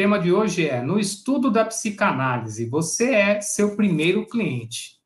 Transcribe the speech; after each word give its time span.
Tema 0.00 0.18
de 0.18 0.32
hoje 0.32 0.66
é: 0.66 0.80
no 0.80 0.98
estudo 0.98 1.50
da 1.50 1.62
psicanálise, 1.62 2.64
você 2.64 3.12
é 3.14 3.40
seu 3.42 3.76
primeiro 3.76 4.26
cliente. 4.26 4.98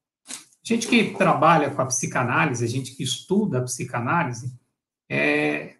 Gente 0.63 0.87
que 0.87 1.11
trabalha 1.11 1.69
com 1.69 1.83
a 1.83 1.87
psicanálise, 1.87 2.65
a 2.65 2.69
gente 2.69 2.95
que 2.95 3.03
estuda 3.03 3.59
a 3.59 3.63
psicanálise, 3.63 4.57
é 5.11 5.75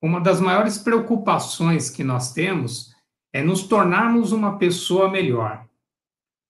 uma 0.00 0.20
das 0.20 0.40
maiores 0.40 0.78
preocupações 0.78 1.90
que 1.90 2.04
nós 2.04 2.32
temos 2.32 2.94
é 3.32 3.42
nos 3.42 3.64
tornarmos 3.64 4.30
uma 4.30 4.56
pessoa 4.56 5.10
melhor. 5.10 5.66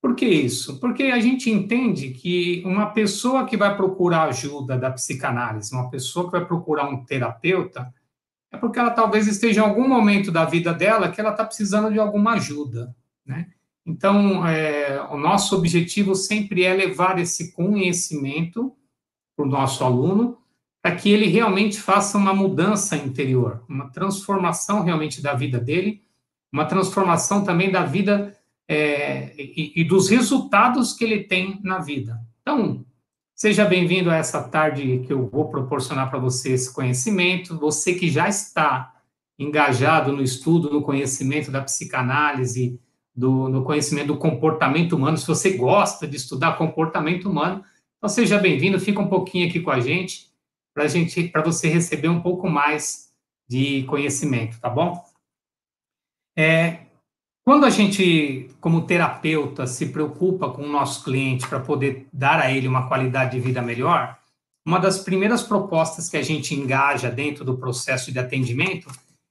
Por 0.03 0.15
que 0.15 0.27
isso? 0.27 0.79
Porque 0.79 1.05
a 1.05 1.21
gente 1.21 1.51
entende 1.51 2.11
que 2.11 2.63
uma 2.67 2.91
pessoa 2.91 3.47
que 3.47 3.57
vai 3.57 3.75
procurar 3.75 4.25
ajuda 4.25 4.77
da 4.77 4.91
psicanálise, 4.91 5.75
uma 5.75 5.89
pessoa 5.89 6.27
que 6.27 6.33
vai 6.33 6.45
procurar 6.45 6.87
um 6.87 7.03
terapeuta, 7.03 7.91
é 8.53 8.59
porque 8.59 8.79
ela 8.79 8.91
talvez 8.91 9.27
esteja 9.27 9.61
em 9.61 9.65
algum 9.65 9.89
momento 9.89 10.33
da 10.33 10.45
vida 10.45 10.73
dela 10.73 11.09
que 11.11 11.21
ela 11.21 11.31
está 11.31 11.45
precisando 11.45 11.93
de 11.93 11.99
alguma 11.99 12.33
ajuda, 12.33 12.95
né? 13.25 13.49
Então, 13.87 14.47
é, 14.47 15.01
o 15.11 15.17
nosso 15.17 15.57
objetivo 15.57 16.15
sempre 16.15 16.65
é 16.65 16.75
levar 16.75 17.19
esse 17.19 17.53
conhecimento 17.53 18.75
para 19.35 19.47
o 19.47 19.49
nosso 19.49 19.83
aluno, 19.83 20.39
para 20.83 20.95
que 20.95 21.11
ele 21.11 21.27
realmente 21.27 21.81
faça 21.81 22.19
uma 22.19 22.35
mudança 22.35 22.97
interior, 22.97 23.65
uma 23.69 23.91
transformação 23.91 24.83
realmente 24.83 25.23
da 25.23 25.35
vida 25.35 25.59
dele, 25.59 26.03
uma 26.53 26.67
transformação 26.67 27.43
também 27.43 27.71
da 27.71 27.85
vida 27.85 28.37
é, 28.69 29.35
e, 29.37 29.73
e 29.77 29.85
dos 29.85 30.09
resultados 30.09 30.93
que 30.93 31.05
ele 31.05 31.25
tem 31.25 31.59
na 31.63 31.79
vida. 31.79 32.21
Então, 32.43 32.85
Seja 33.41 33.65
bem-vindo 33.65 34.11
a 34.11 34.17
essa 34.17 34.47
tarde 34.47 35.03
que 35.07 35.11
eu 35.11 35.27
vou 35.27 35.49
proporcionar 35.49 36.11
para 36.11 36.19
você 36.19 36.53
esse 36.53 36.71
conhecimento. 36.75 37.59
Você 37.59 37.95
que 37.95 38.11
já 38.11 38.29
está 38.29 38.95
engajado 39.39 40.13
no 40.13 40.23
estudo, 40.23 40.69
no 40.69 40.83
conhecimento 40.83 41.51
da 41.51 41.63
psicanálise, 41.63 42.79
do, 43.17 43.49
no 43.49 43.65
conhecimento 43.65 44.09
do 44.09 44.19
comportamento 44.19 44.93
humano, 44.95 45.17
se 45.17 45.27
você 45.27 45.57
gosta 45.57 46.07
de 46.07 46.19
estudar 46.19 46.59
comportamento 46.59 47.31
humano, 47.31 47.65
então 47.97 48.11
seja 48.11 48.37
bem-vindo, 48.37 48.79
fica 48.79 49.01
um 49.01 49.09
pouquinho 49.09 49.49
aqui 49.49 49.59
com 49.59 49.71
a 49.71 49.81
gente, 49.81 50.31
para 50.75 50.87
gente, 50.87 51.27
para 51.29 51.41
você 51.41 51.67
receber 51.67 52.09
um 52.09 52.21
pouco 52.21 52.47
mais 52.47 53.11
de 53.49 53.85
conhecimento, 53.85 54.61
tá 54.61 54.69
bom? 54.69 55.03
É, 56.37 56.90
quando 57.51 57.67
a 57.67 57.71
gente, 57.71 58.49
como 58.61 58.83
terapeuta, 58.83 59.67
se 59.67 59.87
preocupa 59.87 60.51
com 60.51 60.63
o 60.63 60.69
nosso 60.71 61.03
cliente 61.03 61.49
para 61.49 61.59
poder 61.59 62.07
dar 62.13 62.39
a 62.39 62.49
ele 62.49 62.69
uma 62.69 62.87
qualidade 62.87 63.33
de 63.33 63.41
vida 63.41 63.61
melhor, 63.61 64.17
uma 64.65 64.79
das 64.79 65.01
primeiras 65.01 65.43
propostas 65.43 66.09
que 66.09 66.17
a 66.17 66.23
gente 66.23 66.55
engaja 66.55 67.11
dentro 67.11 67.45
do 67.45 67.59
processo 67.59 68.13
de 68.13 68.21
atendimento 68.21 68.89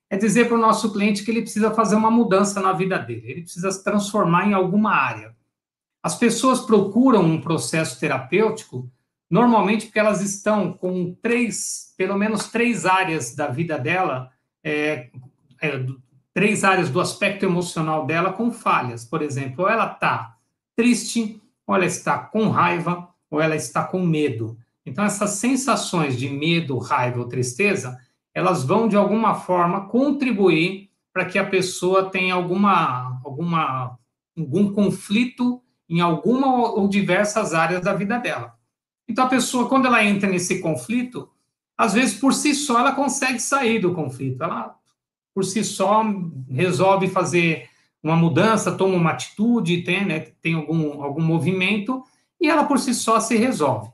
é 0.09 0.17
dizer 0.17 0.49
para 0.49 0.57
o 0.57 0.59
nosso 0.59 0.91
cliente 0.91 1.23
que 1.23 1.31
ele 1.31 1.43
precisa 1.43 1.71
fazer 1.71 1.95
uma 1.95 2.11
mudança 2.11 2.59
na 2.59 2.73
vida 2.73 2.97
dele, 2.97 3.23
ele 3.25 3.41
precisa 3.43 3.71
se 3.71 3.81
transformar 3.81 4.45
em 4.49 4.53
alguma 4.53 4.93
área. 4.93 5.33
As 6.03 6.17
pessoas 6.17 6.59
procuram 6.59 7.23
um 7.23 7.39
processo 7.39 7.97
terapêutico 8.01 8.91
normalmente 9.31 9.85
porque 9.85 9.99
elas 9.99 10.19
estão 10.19 10.73
com 10.73 11.15
três, 11.21 11.93
pelo 11.95 12.17
menos 12.17 12.49
três 12.49 12.85
áreas 12.85 13.33
da 13.33 13.47
vida 13.47 13.77
dela, 13.77 14.29
é, 14.61 15.09
é, 15.61 15.85
três 16.33 16.63
áreas 16.63 16.89
do 16.89 16.99
aspecto 16.99 17.45
emocional 17.45 18.05
dela 18.05 18.33
com 18.33 18.51
falhas. 18.51 19.05
Por 19.05 19.21
exemplo, 19.21 19.63
ou 19.63 19.69
ela 19.69 19.91
está 19.91 20.35
triste, 20.75 21.41
ou 21.67 21.75
ela 21.75 21.85
está 21.85 22.17
com 22.17 22.49
raiva, 22.49 23.09
ou 23.29 23.41
ela 23.41 23.55
está 23.55 23.83
com 23.83 24.05
medo. 24.05 24.57
Então, 24.85 25.03
essas 25.05 25.31
sensações 25.31 26.17
de 26.17 26.29
medo, 26.29 26.77
raiva 26.77 27.19
ou 27.19 27.27
tristeza, 27.27 27.99
elas 28.33 28.63
vão, 28.63 28.87
de 28.87 28.95
alguma 28.95 29.35
forma, 29.35 29.87
contribuir 29.87 30.89
para 31.13 31.25
que 31.25 31.37
a 31.37 31.45
pessoa 31.45 32.09
tenha 32.09 32.33
alguma, 32.33 33.19
alguma, 33.23 33.97
algum 34.37 34.73
conflito 34.73 35.61
em 35.89 36.01
alguma 36.01 36.71
ou 36.71 36.87
diversas 36.87 37.53
áreas 37.53 37.81
da 37.81 37.93
vida 37.93 38.17
dela. 38.17 38.55
Então, 39.07 39.25
a 39.25 39.29
pessoa, 39.29 39.67
quando 39.67 39.87
ela 39.87 40.03
entra 40.03 40.29
nesse 40.29 40.59
conflito, 40.59 41.29
às 41.77 41.93
vezes, 41.93 42.19
por 42.19 42.33
si 42.33 42.53
só, 42.53 42.79
ela 42.79 42.91
consegue 42.91 43.39
sair 43.39 43.79
do 43.79 43.93
conflito. 43.93 44.43
Ela 44.43 44.78
por 45.39 45.45
si 45.45 45.63
só 45.63 46.03
resolve 46.49 47.07
fazer 47.07 47.69
uma 48.03 48.17
mudança, 48.17 48.73
toma 48.73 48.97
uma 48.97 49.11
atitude, 49.11 49.83
tem, 49.83 50.05
né, 50.05 50.19
tem 50.41 50.53
algum, 50.53 51.01
algum 51.01 51.21
movimento, 51.21 52.03
e 52.41 52.49
ela 52.49 52.65
por 52.65 52.77
si 52.77 52.93
só 52.93 53.21
se 53.21 53.37
resolve. 53.37 53.89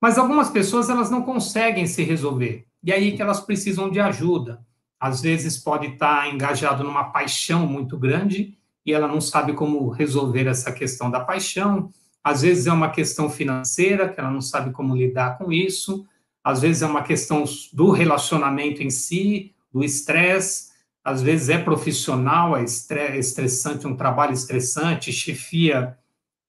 Mas 0.00 0.18
algumas 0.18 0.50
pessoas 0.50 0.90
elas 0.90 1.08
não 1.08 1.22
conseguem 1.22 1.86
se 1.86 2.02
resolver, 2.02 2.66
e 2.82 2.92
aí 2.92 3.12
que 3.12 3.22
elas 3.22 3.38
precisam 3.38 3.88
de 3.88 4.00
ajuda. 4.00 4.66
Às 4.98 5.20
vezes 5.20 5.58
pode 5.58 5.86
estar 5.86 6.28
engajado 6.28 6.82
numa 6.82 7.04
paixão 7.04 7.68
muito 7.68 7.96
grande 7.96 8.58
e 8.84 8.92
ela 8.92 9.06
não 9.06 9.20
sabe 9.20 9.52
como 9.52 9.90
resolver 9.90 10.48
essa 10.48 10.72
questão 10.72 11.08
da 11.08 11.20
paixão. 11.20 11.88
Às 12.22 12.42
vezes 12.42 12.66
é 12.66 12.72
uma 12.72 12.90
questão 12.90 13.30
financeira, 13.30 14.08
que 14.08 14.18
ela 14.18 14.30
não 14.30 14.40
sabe 14.40 14.72
como 14.72 14.96
lidar 14.96 15.38
com 15.38 15.52
isso. 15.52 16.04
Às 16.42 16.62
vezes 16.62 16.82
é 16.82 16.86
uma 16.86 17.04
questão 17.04 17.44
do 17.72 17.92
relacionamento 17.92 18.82
em 18.82 18.90
si, 18.90 19.54
do 19.72 19.84
estresse 19.84 20.69
às 21.04 21.22
vezes 21.22 21.48
é 21.48 21.58
profissional, 21.58 22.56
é 22.56 22.64
estressante, 22.64 23.86
um 23.86 23.96
trabalho 23.96 24.32
estressante, 24.32 25.12
chefia 25.12 25.96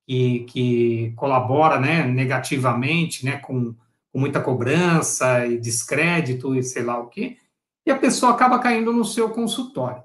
que, 0.05 0.39
que 0.41 1.13
colabora 1.15 1.79
né, 1.79 2.05
negativamente, 2.05 3.25
né, 3.25 3.37
com, 3.37 3.73
com 4.11 4.19
muita 4.19 4.41
cobrança 4.41 5.45
e 5.45 5.57
descrédito 5.57 6.55
e 6.55 6.63
sei 6.63 6.83
lá 6.83 6.99
o 6.99 7.07
quê, 7.07 7.37
e 7.85 7.91
a 7.91 7.97
pessoa 7.97 8.33
acaba 8.33 8.59
caindo 8.59 8.91
no 8.93 9.05
seu 9.05 9.29
consultório. 9.29 10.03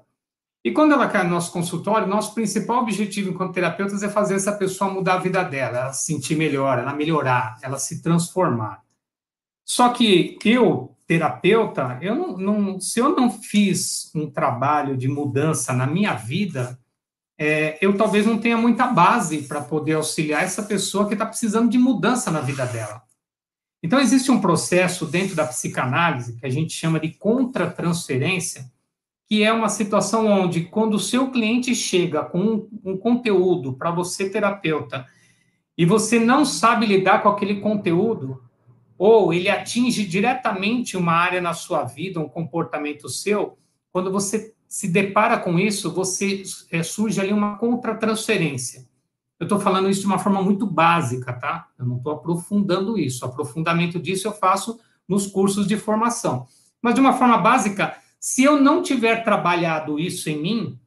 E 0.63 0.71
quando 0.71 0.93
ela 0.93 1.07
cai 1.07 1.23
no 1.23 1.29
nosso 1.29 1.51
consultório, 1.51 2.07
nosso 2.07 2.33
principal 2.33 2.81
objetivo 2.81 3.29
enquanto 3.29 3.53
terapeutas 3.53 4.03
é 4.03 4.09
fazer 4.09 4.35
essa 4.35 4.51
pessoa 4.51 4.91
mudar 4.91 5.13
a 5.13 5.19
vida 5.19 5.43
dela, 5.43 5.77
ela 5.77 5.93
se 5.93 6.05
sentir 6.05 6.35
melhor, 6.35 6.79
ela 6.79 6.93
melhorar, 6.93 7.57
ela 7.61 7.77
se 7.77 8.01
transformar. 8.01 8.81
Só 9.63 9.89
que 9.89 10.37
eu, 10.43 10.96
terapeuta, 11.07 11.97
eu 12.01 12.13
não, 12.13 12.37
não, 12.37 12.79
se 12.81 12.99
eu 12.99 13.15
não 13.15 13.31
fiz 13.31 14.11
um 14.13 14.29
trabalho 14.29 14.97
de 14.97 15.07
mudança 15.07 15.71
na 15.71 15.87
minha 15.87 16.13
vida, 16.13 16.77
é, 17.39 17.77
eu 17.79 17.95
talvez 17.95 18.25
não 18.25 18.37
tenha 18.37 18.57
muita 18.57 18.87
base 18.87 19.43
para 19.43 19.61
poder 19.61 19.93
auxiliar 19.93 20.43
essa 20.43 20.63
pessoa 20.63 21.07
que 21.07 21.13
está 21.13 21.25
precisando 21.25 21.69
de 21.69 21.77
mudança 21.77 22.29
na 22.29 22.41
vida 22.41 22.65
dela. 22.65 23.01
Então, 23.81 23.99
existe 23.99 24.31
um 24.31 24.41
processo 24.41 25.05
dentro 25.05 25.35
da 25.35 25.45
psicanálise 25.45 26.35
que 26.35 26.45
a 26.45 26.49
gente 26.49 26.73
chama 26.73 26.99
de 26.99 27.09
contratransferência, 27.09 28.69
que 29.29 29.43
é 29.43 29.53
uma 29.53 29.69
situação 29.69 30.25
onde, 30.25 30.65
quando 30.65 30.95
o 30.95 30.99
seu 30.99 31.31
cliente 31.31 31.75
chega 31.75 32.23
com 32.23 32.39
um, 32.39 32.69
um 32.83 32.97
conteúdo 32.97 33.73
para 33.73 33.91
você, 33.91 34.29
terapeuta, 34.29 35.05
e 35.77 35.85
você 35.85 36.19
não 36.19 36.43
sabe 36.43 36.85
lidar 36.85 37.21
com 37.21 37.29
aquele 37.29 37.61
conteúdo, 37.61 38.41
ou 38.97 39.33
ele 39.33 39.49
atinge 39.49 40.05
diretamente 40.05 40.97
uma 40.97 41.13
área 41.13 41.39
na 41.39 41.53
sua 41.53 41.83
vida, 41.83 42.19
um 42.19 42.27
comportamento 42.27 43.07
seu, 43.09 43.57
quando 43.91 44.11
você 44.11 44.53
se 44.67 44.87
depara 44.87 45.37
com 45.37 45.57
isso, 45.57 45.93
você 45.93 46.43
é, 46.71 46.83
surge 46.83 47.21
ali 47.21 47.31
uma 47.31 47.57
contratransferência. 47.57 48.87
Eu 49.39 49.45
estou 49.45 49.59
falando 49.59 49.89
isso 49.89 50.01
de 50.01 50.07
uma 50.07 50.19
forma 50.19 50.41
muito 50.41 50.65
básica, 50.65 51.31
tá? 51.31 51.67
Eu 51.77 51.85
não 51.85 51.97
estou 51.97 52.13
aprofundando 52.13 52.97
isso. 52.97 53.23
O 53.23 53.29
aprofundamento 53.29 53.99
disso 53.99 54.27
eu 54.27 54.33
faço 54.33 54.79
nos 55.07 55.27
cursos 55.27 55.67
de 55.67 55.77
formação. 55.77 56.47
Mas 56.81 56.95
de 56.95 56.99
uma 56.99 57.13
forma 57.13 57.37
básica, 57.37 57.95
se 58.19 58.43
eu 58.43 58.59
não 58.61 58.81
tiver 58.81 59.23
trabalhado 59.23 59.99
isso 59.99 60.29
em 60.29 60.41
mim, 60.41 60.79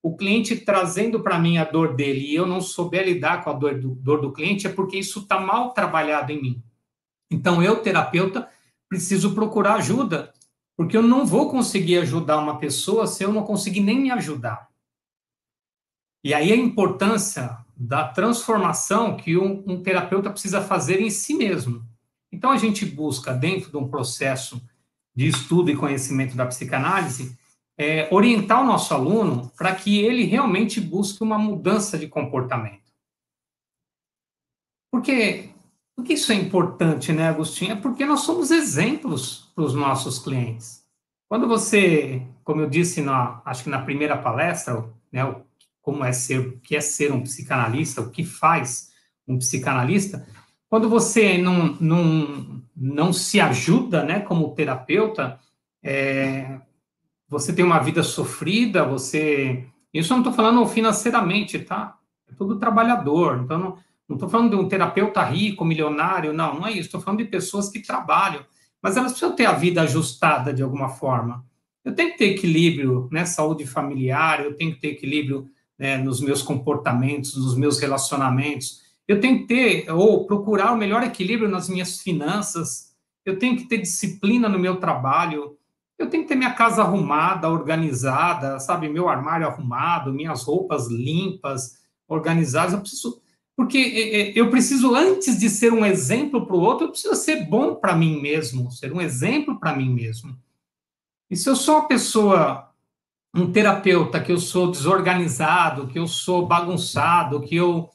o 0.00 0.16
cliente 0.16 0.56
trazendo 0.56 1.20
para 1.20 1.38
mim 1.38 1.58
a 1.58 1.64
dor 1.64 1.94
dele 1.96 2.20
e 2.20 2.34
eu 2.34 2.46
não 2.46 2.60
souber 2.60 3.04
lidar 3.04 3.42
com 3.42 3.50
a 3.50 3.52
dor 3.52 3.78
do, 3.78 3.90
dor 3.96 4.20
do 4.20 4.32
cliente, 4.32 4.66
é 4.66 4.70
porque 4.70 4.96
isso 4.96 5.20
está 5.20 5.40
mal 5.40 5.72
trabalhado 5.72 6.30
em 6.32 6.40
mim. 6.40 6.62
Então, 7.30 7.62
eu, 7.62 7.82
terapeuta, 7.82 8.48
preciso 8.88 9.34
procurar 9.34 9.74
ajuda, 9.74 10.32
porque 10.76 10.96
eu 10.96 11.02
não 11.02 11.26
vou 11.26 11.50
conseguir 11.50 11.98
ajudar 11.98 12.38
uma 12.38 12.58
pessoa 12.58 13.06
se 13.06 13.22
eu 13.22 13.32
não 13.32 13.42
conseguir 13.42 13.80
nem 13.80 14.00
me 14.00 14.10
ajudar. 14.10 14.68
E 16.24 16.34
aí 16.34 16.52
a 16.52 16.56
importância 16.56 17.58
da 17.76 18.08
transformação 18.08 19.16
que 19.16 19.36
um, 19.36 19.62
um 19.66 19.82
terapeuta 19.82 20.30
precisa 20.30 20.60
fazer 20.60 21.00
em 21.00 21.10
si 21.10 21.34
mesmo. 21.34 21.86
Então, 22.32 22.50
a 22.50 22.56
gente 22.56 22.84
busca, 22.84 23.32
dentro 23.32 23.70
de 23.70 23.76
um 23.76 23.88
processo 23.88 24.60
de 25.14 25.26
estudo 25.26 25.70
e 25.70 25.76
conhecimento 25.76 26.36
da 26.36 26.46
psicanálise, 26.46 27.38
é, 27.76 28.08
orientar 28.12 28.62
o 28.62 28.66
nosso 28.66 28.92
aluno 28.92 29.52
para 29.56 29.74
que 29.74 30.00
ele 30.00 30.24
realmente 30.24 30.80
busque 30.80 31.22
uma 31.22 31.38
mudança 31.38 31.96
de 31.96 32.08
comportamento. 32.08 32.92
Porque, 34.90 35.50
porque 35.98 36.12
isso 36.12 36.30
é 36.30 36.36
importante, 36.36 37.12
né, 37.12 37.28
Agostinho? 37.28 37.72
É 37.72 37.74
porque 37.74 38.06
nós 38.06 38.20
somos 38.20 38.52
exemplos 38.52 39.50
para 39.52 39.64
os 39.64 39.74
nossos 39.74 40.20
clientes. 40.20 40.84
Quando 41.28 41.48
você, 41.48 42.22
como 42.44 42.60
eu 42.60 42.70
disse, 42.70 43.02
na, 43.02 43.42
acho 43.44 43.64
que 43.64 43.68
na 43.68 43.82
primeira 43.82 44.16
palestra, 44.16 44.84
né, 45.10 45.34
como 45.82 46.04
é 46.04 46.12
ser, 46.12 46.38
o 46.38 46.60
que 46.60 46.76
é 46.76 46.80
ser 46.80 47.12
um 47.12 47.22
psicanalista, 47.22 48.00
o 48.00 48.10
que 48.10 48.22
faz 48.22 48.92
um 49.26 49.38
psicanalista, 49.38 50.24
quando 50.68 50.88
você 50.88 51.36
não, 51.36 51.76
não, 51.80 52.62
não 52.76 53.12
se 53.12 53.40
ajuda, 53.40 54.04
né, 54.04 54.20
como 54.20 54.54
terapeuta, 54.54 55.40
é, 55.82 56.60
você 57.28 57.52
tem 57.52 57.64
uma 57.64 57.80
vida 57.80 58.04
sofrida, 58.04 58.84
você... 58.84 59.66
Isso 59.92 60.12
eu 60.12 60.18
não 60.18 60.22
estou 60.22 60.32
falando 60.32 60.64
financeiramente, 60.64 61.58
tá? 61.58 61.98
É 62.30 62.34
tudo 62.34 62.60
trabalhador, 62.60 63.40
então 63.42 63.58
não 63.58 63.87
estou 64.16 64.28
falando 64.28 64.50
de 64.50 64.56
um 64.56 64.68
terapeuta 64.68 65.22
rico, 65.22 65.64
milionário, 65.64 66.32
não, 66.32 66.60
não 66.60 66.66
é 66.66 66.70
isso, 66.70 66.82
estou 66.82 67.00
falando 67.00 67.18
de 67.18 67.26
pessoas 67.26 67.68
que 67.68 67.80
trabalham, 67.80 68.42
mas 68.82 68.96
elas 68.96 69.12
precisam 69.12 69.36
ter 69.36 69.44
a 69.44 69.52
vida 69.52 69.82
ajustada 69.82 70.52
de 70.52 70.62
alguma 70.62 70.88
forma. 70.88 71.44
Eu 71.84 71.94
tenho 71.94 72.12
que 72.12 72.18
ter 72.18 72.30
equilíbrio, 72.30 73.08
né, 73.12 73.24
saúde 73.24 73.66
familiar, 73.66 74.44
eu 74.44 74.54
tenho 74.54 74.74
que 74.74 74.80
ter 74.80 74.88
equilíbrio 74.88 75.48
né, 75.78 75.96
nos 75.96 76.20
meus 76.20 76.42
comportamentos, 76.42 77.36
nos 77.36 77.56
meus 77.56 77.78
relacionamentos, 77.78 78.82
eu 79.06 79.20
tenho 79.20 79.40
que 79.40 79.46
ter, 79.46 79.90
ou 79.90 80.26
procurar 80.26 80.72
o 80.72 80.76
melhor 80.76 81.02
equilíbrio 81.02 81.48
nas 81.48 81.68
minhas 81.68 82.00
finanças, 82.00 82.94
eu 83.24 83.38
tenho 83.38 83.56
que 83.56 83.64
ter 83.64 83.78
disciplina 83.78 84.48
no 84.48 84.58
meu 84.58 84.76
trabalho, 84.76 85.56
eu 85.98 86.08
tenho 86.08 86.22
que 86.22 86.28
ter 86.28 86.36
minha 86.36 86.52
casa 86.52 86.82
arrumada, 86.82 87.48
organizada, 87.50 88.58
sabe, 88.60 88.88
meu 88.88 89.08
armário 89.08 89.46
arrumado, 89.46 90.12
minhas 90.12 90.44
roupas 90.44 90.88
limpas, 90.88 91.78
organizadas, 92.06 92.72
eu 92.72 92.80
preciso 92.80 93.20
porque 93.58 94.32
eu 94.36 94.50
preciso, 94.50 94.94
antes 94.94 95.36
de 95.36 95.50
ser 95.50 95.72
um 95.72 95.84
exemplo 95.84 96.46
para 96.46 96.54
o 96.54 96.60
outro, 96.60 96.86
eu 96.86 96.90
preciso 96.92 97.16
ser 97.16 97.44
bom 97.44 97.74
para 97.74 97.92
mim 97.92 98.20
mesmo, 98.20 98.70
ser 98.70 98.92
um 98.92 99.00
exemplo 99.00 99.58
para 99.58 99.74
mim 99.74 99.92
mesmo. 99.92 100.38
E 101.28 101.36
se 101.36 101.50
eu 101.50 101.56
sou 101.56 101.74
uma 101.74 101.88
pessoa, 101.88 102.72
um 103.34 103.50
terapeuta, 103.50 104.20
que 104.20 104.30
eu 104.30 104.38
sou 104.38 104.70
desorganizado, 104.70 105.88
que 105.88 105.98
eu 105.98 106.06
sou 106.06 106.46
bagunçado, 106.46 107.40
que 107.40 107.56
eu 107.56 107.90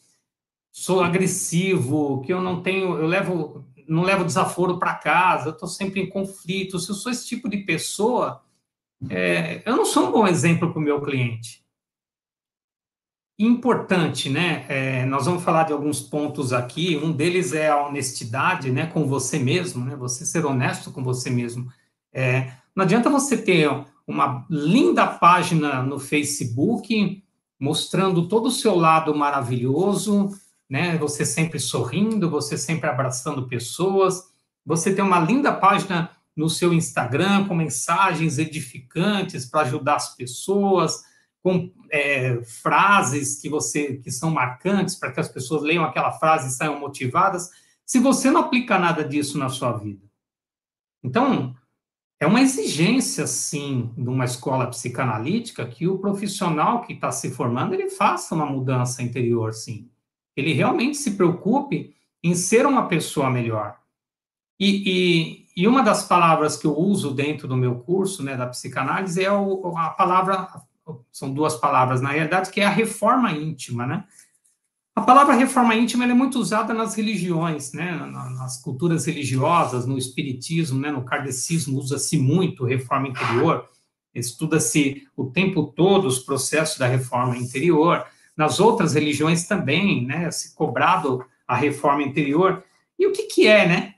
sou 0.70 1.02
agressivo, 1.02 2.22
que 2.26 2.34
eu 2.34 2.42
não 2.42 2.62
tenho, 2.62 2.98
eu 2.98 3.08
levo, 3.08 3.66
não 3.88 4.04
levo 4.04 4.26
desaforo 4.26 4.78
para 4.78 4.96
casa, 4.96 5.48
eu 5.48 5.54
estou 5.54 5.70
sempre 5.70 6.02
em 6.02 6.10
conflito, 6.10 6.78
se 6.78 6.90
eu 6.90 6.96
sou 6.96 7.10
esse 7.10 7.26
tipo 7.26 7.48
de 7.48 7.60
pessoa, 7.60 8.44
é, 9.10 9.64
eu 9.66 9.78
não 9.78 9.86
sou 9.86 10.10
um 10.10 10.12
bom 10.12 10.28
exemplo 10.28 10.74
para 10.74 10.80
o 10.80 10.84
meu 10.84 11.00
cliente 11.00 11.63
importante, 13.46 14.30
né? 14.30 14.66
É, 14.68 15.06
nós 15.06 15.26
vamos 15.26 15.44
falar 15.44 15.64
de 15.64 15.74
alguns 15.74 16.02
pontos 16.02 16.54
aqui. 16.54 16.98
Um 16.98 17.12
deles 17.12 17.54
é 17.54 17.70
a 17.70 17.86
honestidade, 17.86 18.72
né, 18.72 18.86
com 18.88 19.08
você 19.08 19.40
mesmo, 19.40 19.86
né? 19.86 19.96
Você 19.96 20.26
ser 20.26 20.46
honesto 20.46 20.92
com 20.92 21.04
você 21.04 21.30
mesmo. 21.30 21.72
É, 22.14 22.52
não 22.76 22.84
adianta 22.84 23.10
você 23.10 23.38
ter 23.38 23.70
uma 24.08 24.46
linda 24.50 25.08
página 25.08 25.82
no 25.82 26.00
Facebook 26.00 27.24
mostrando 27.60 28.28
todo 28.28 28.48
o 28.48 28.52
seu 28.52 28.76
lado 28.76 29.16
maravilhoso, 29.16 30.30
né? 30.70 30.98
Você 30.98 31.26
sempre 31.26 31.60
sorrindo, 31.60 32.30
você 32.30 32.58
sempre 32.58 32.90
abraçando 32.90 33.48
pessoas. 33.48 34.24
Você 34.66 34.94
tem 34.94 35.04
uma 35.04 35.20
linda 35.20 35.52
página 35.52 36.12
no 36.36 36.50
seu 36.50 36.74
Instagram 36.74 37.46
com 37.48 37.56
mensagens 37.56 38.38
edificantes 38.38 39.46
para 39.46 39.62
ajudar 39.62 39.96
as 39.96 40.16
pessoas 40.16 41.04
com 41.44 41.70
é, 41.92 42.42
frases 42.44 43.40
que 43.40 43.50
você 43.50 43.98
que 43.98 44.10
são 44.10 44.32
marcantes 44.32 44.96
para 44.96 45.12
que 45.12 45.20
as 45.20 45.28
pessoas 45.28 45.62
leiam 45.62 45.84
aquela 45.84 46.14
frase 46.14 46.48
e 46.48 46.52
saiam 46.52 46.80
motivadas, 46.80 47.52
se 47.86 48.00
você 48.00 48.32
não 48.32 48.42
aplica 48.42 48.80
nada 48.80 49.04
disso 49.04 49.38
na 49.38 49.50
sua 49.50 49.74
vida. 49.74 50.02
Então, 51.04 51.54
é 52.20 52.26
uma 52.26 52.42
exigência, 52.42 53.28
sim, 53.28 53.92
de 53.98 54.08
uma 54.08 54.24
escola 54.24 54.68
psicanalítica 54.68 55.68
que 55.68 55.86
o 55.86 56.00
profissional 56.00 56.82
que 56.82 56.94
está 56.94 57.12
se 57.12 57.30
formando 57.30 57.74
ele 57.74 57.90
faça 57.90 58.34
uma 58.34 58.46
mudança 58.46 59.04
interior, 59.04 59.54
sim. 59.54 59.90
Ele 60.36 60.54
realmente 60.54 60.96
se 60.96 61.12
preocupe 61.12 61.94
em 62.24 62.34
ser 62.34 62.66
uma 62.66 62.88
pessoa 62.88 63.30
melhor. 63.30 63.78
E, 64.58 65.46
e, 65.58 65.64
e 65.64 65.68
uma 65.68 65.84
das 65.84 66.08
palavras 66.08 66.56
que 66.56 66.66
eu 66.66 66.78
uso 66.78 67.14
dentro 67.14 67.46
do 67.48 67.58
meu 67.58 67.80
curso, 67.80 68.24
né, 68.24 68.38
da 68.38 68.48
psicanálise, 68.48 69.22
é 69.22 69.32
o, 69.32 69.78
a 69.78 69.90
palavra 69.90 70.48
são 71.12 71.34
duas 71.34 71.56
palavras, 71.56 72.02
na 72.02 72.10
realidade, 72.10 72.52
que 72.52 72.62
é 72.62 72.66
a 72.66 72.70
reforma 72.70 73.32
íntima, 73.32 73.86
né? 73.86 74.04
A 74.96 75.02
palavra 75.02 75.34
reforma 75.34 75.74
íntima 75.74 76.04
é 76.04 76.14
muito 76.14 76.38
usada 76.38 76.72
nas 76.72 76.94
religiões, 76.94 77.74
né? 77.74 77.96
nas 78.36 78.62
culturas 78.62 79.08
religiosas, 79.08 79.88
no 79.88 79.98
espiritismo, 79.98 80.80
né? 80.80 80.92
no 80.92 81.04
kardecismo, 81.04 81.80
usa-se 81.80 82.16
muito 82.16 82.64
reforma 82.64 83.08
interior, 83.08 83.68
estuda-se 84.14 85.08
o 85.18 85.26
tempo 85.26 85.64
todo 85.76 86.08
os 86.08 86.20
processos 86.20 86.78
da 86.78 86.86
reforma 86.86 87.36
interior, 87.36 88.06
nas 88.38 88.60
outras 88.60 88.94
religiões 88.94 89.48
também, 89.48 90.06
né? 90.06 90.30
se 90.30 90.54
cobrado 90.54 91.26
a 91.48 91.56
reforma 91.56 92.04
interior. 92.04 92.64
E 92.98 93.08
o 93.08 93.12
que, 93.12 93.24
que 93.24 93.48
é, 93.48 93.68
né? 93.68 93.93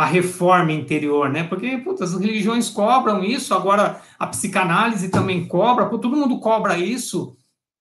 A 0.00 0.06
reforma 0.06 0.72
interior, 0.72 1.28
né? 1.28 1.44
Porque 1.44 1.84
as 2.00 2.14
religiões 2.14 2.70
cobram 2.70 3.22
isso, 3.22 3.52
agora 3.52 4.00
a 4.18 4.26
psicanálise 4.26 5.10
também 5.10 5.46
cobra, 5.46 5.90
todo 5.90 6.08
mundo 6.08 6.40
cobra 6.40 6.78
isso. 6.78 7.36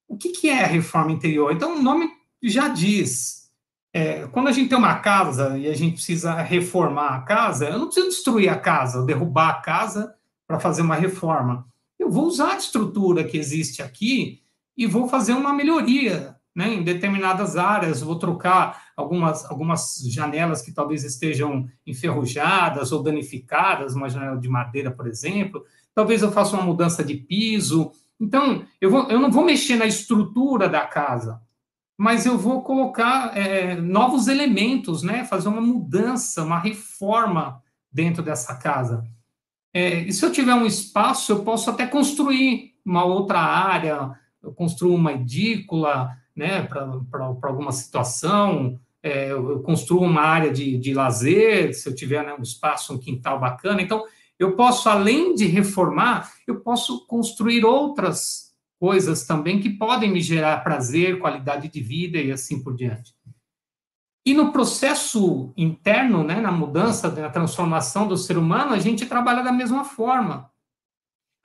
O 0.06 0.18
que, 0.18 0.30
que 0.31 0.50
é 0.50 0.66
a 0.66 0.68
reforma 0.68 1.13
interior? 1.13 1.54
Então, 1.54 1.77
o 1.77 1.81
nome 1.81 2.12
já 2.44 2.68
diz. 2.68 3.50
É, 3.94 4.27
quando 4.33 4.50
a 4.50 4.51
gente 4.51 4.68
tem 4.68 4.77
uma 4.77 4.95
casa 4.95 5.57
e 5.57 5.69
a 5.69 5.74
gente 5.74 5.94
precisa 5.94 6.33
reformar 6.42 7.16
a 7.16 7.21
casa, 7.21 7.69
eu 7.69 7.80
não 7.80 7.86
preciso 7.86 8.10
destruir 8.10 8.50
a 8.50 8.60
casa, 8.60 9.06
derrubar 9.06 9.51
a 9.51 9.62
casa 9.62 10.13
para 10.45 10.60
fazer 10.60 10.81
uma 10.81 10.95
reforma. 10.95 11.66
Eu 11.98 12.12
vou 12.12 12.25
usar 12.25 12.51
a 12.51 12.57
estrutura 12.57 13.24
que 13.24 13.38
existe 13.38 13.81
aqui 13.81 14.42
e 14.75 14.86
vou 14.86 15.07
fazer 15.07 15.31
uma 15.31 15.54
melhoria 15.54 16.36
né, 16.56 16.74
em 16.74 16.84
determinadas 16.84 17.56
áreas, 17.56 18.01
vou 18.01 18.18
trocar 18.18 18.90
algumas, 18.96 19.46
algumas 19.46 20.01
janelas 20.07 20.62
que 20.62 20.74
talvez 20.74 21.04
estejam 21.04 21.68
enferrujadas 21.86 22.92
ou 22.92 23.04
danificadas, 23.04 23.96
uma 23.96 24.10
janela 24.10 24.38
de 24.38 24.50
madeira, 24.50 24.92
por 24.92 25.07
exemplo, 25.07 25.63
talvez 25.94 26.22
eu 26.22 26.31
faça 26.31 26.56
uma 26.56 26.66
mudança 26.66 27.04
de 27.04 27.16
piso. 27.16 27.92
Então, 28.19 28.66
eu, 28.81 28.90
vou, 28.90 29.09
eu 29.09 29.19
não 29.19 29.31
vou 29.31 29.45
mexer 29.45 29.76
na 29.76 29.85
estrutura 29.85 30.68
da 30.68 30.85
casa, 30.85 31.42
mas 31.97 32.26
eu 32.26 32.38
vou 32.38 32.62
colocar 32.62 33.38
é, 33.38 33.76
novos 33.76 34.28
elementos, 34.28 35.04
né, 35.04 35.23
fazer 35.26 35.50
uma 35.50 35.62
mudança, 35.62 36.44
uma 36.44 36.59
reforma 36.59 37.62
dentro 37.92 38.23
dessa 38.23 38.56
casa. 38.56 39.04
É, 39.73 40.00
e 40.02 40.12
se 40.12 40.26
eu 40.26 40.31
tiver 40.31 40.56
um 40.56 40.66
espaço, 40.66 41.31
eu 41.31 41.44
posso 41.44 41.69
até 41.69 41.85
construir 41.85 42.73
uma 42.83 43.06
outra 43.06 43.40
área, 43.40 44.12
eu 44.42 44.52
construo 44.52 44.95
uma 44.95 45.14
edícula, 45.14 46.18
né, 46.40 46.64
para 46.64 47.28
alguma 47.44 47.74
situação, 47.74 48.80
é, 49.04 49.30
eu 49.31 49.60
construo 49.60 50.02
uma 50.02 50.22
área 50.22 50.52
de, 50.52 50.78
de 50.78 50.94
lazer, 50.94 51.74
se 51.76 51.90
eu 51.90 51.94
tiver 51.94 52.24
né, 52.26 52.34
um 52.34 52.42
espaço, 52.42 52.94
um 52.94 52.98
quintal 52.98 53.38
bacana. 53.38 53.81
Então, 53.81 54.06
eu 54.40 54.56
posso, 54.56 54.88
além 54.88 55.36
de 55.36 55.46
reformar, 55.46 56.31
eu 56.48 56.62
posso 56.62 57.06
construir 57.08 57.66
outras 57.66 58.54
coisas 58.80 59.26
também 59.26 59.60
que 59.60 59.69
podem 59.69 60.10
me 60.10 60.22
gerar 60.22 60.64
prazer, 60.64 61.19
qualidade 61.19 61.68
de 61.68 61.81
vida 61.81 62.18
e 62.18 62.31
assim 62.31 62.64
por 62.64 62.74
diante. 62.74 63.14
E 64.26 64.34
no 64.34 64.54
processo 64.54 65.52
interno, 65.58 66.24
né, 66.24 66.40
na 66.40 66.52
mudança, 66.52 67.10
na 67.10 67.30
transformação 67.30 68.08
do 68.08 68.16
ser 68.16 68.38
humano, 68.38 68.74
a 68.74 68.80
gente 68.80 69.06
trabalha 69.06 69.44
da 69.44 69.52
mesma 69.52 69.84
forma. 69.84 70.50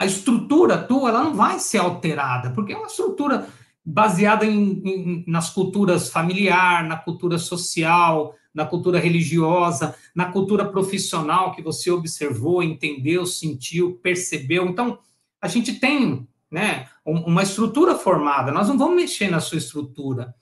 A 0.01 0.07
estrutura 0.07 0.79
tua, 0.79 1.09
ela 1.09 1.25
não 1.25 1.35
vai 1.35 1.59
ser 1.59 1.79
alterada, 1.79 2.51
porque 2.51 2.73
é 2.73 2.77
uma 2.77 2.87
estrutura 2.87 3.49
baseada 3.85 4.47
em, 4.47 4.81
em, 4.85 5.25
nas 5.27 5.51
culturas 5.51 6.09
familiar, 6.09 6.85
na 6.85 6.97
cultura 6.97 7.39
social, 7.39 8.35
na 8.55 8.65
cultura 8.65 8.99
religiosa, 8.99 9.95
na 10.15 10.27
cultura 10.27 10.65
profissional 10.65 11.53
que 11.53 11.61
você 11.61 11.91
observou, 11.91 12.63
entendeu, 12.63 13.27
sentiu, 13.27 13.99
percebeu. 14.03 14.67
Então, 14.67 14.99
a 15.41 15.49
gente 15.49 15.75
tem 15.75 16.27
né, 16.51 16.89
uma 17.05 17.43
estrutura 17.43 17.97
formada, 17.97 18.53
nós 18.53 18.69
não 18.69 18.79
vamos 18.79 18.97
mexer 18.97 19.29
na 19.29 19.41
sua 19.41 19.59
estrutura. 19.59 20.35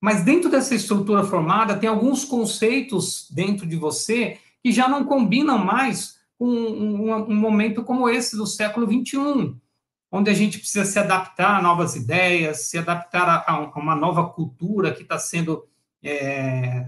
Mas 0.00 0.22
dentro 0.22 0.48
dessa 0.48 0.74
estrutura 0.74 1.24
formada, 1.24 1.76
tem 1.76 1.88
alguns 1.88 2.24
conceitos 2.24 3.28
dentro 3.30 3.66
de 3.66 3.76
você 3.76 4.38
que 4.62 4.70
já 4.70 4.88
não 4.88 5.04
combinam 5.04 5.58
mais 5.58 6.18
com 6.38 6.46
um, 6.46 7.10
um, 7.10 7.14
um 7.14 7.34
momento 7.34 7.82
como 7.82 8.08
esse 8.08 8.36
do 8.36 8.46
século 8.46 8.86
XXI 8.86 9.56
onde 10.10 10.30
a 10.30 10.34
gente 10.34 10.58
precisa 10.58 10.84
se 10.84 10.98
adaptar 10.98 11.58
a 11.58 11.62
novas 11.62 11.94
ideias, 11.94 12.68
se 12.68 12.78
adaptar 12.78 13.28
a, 13.28 13.52
a 13.52 13.78
uma 13.78 13.94
nova 13.94 14.28
cultura 14.28 14.92
que 14.92 15.02
está 15.02 15.18
sendo 15.18 15.64
é, 16.02 16.86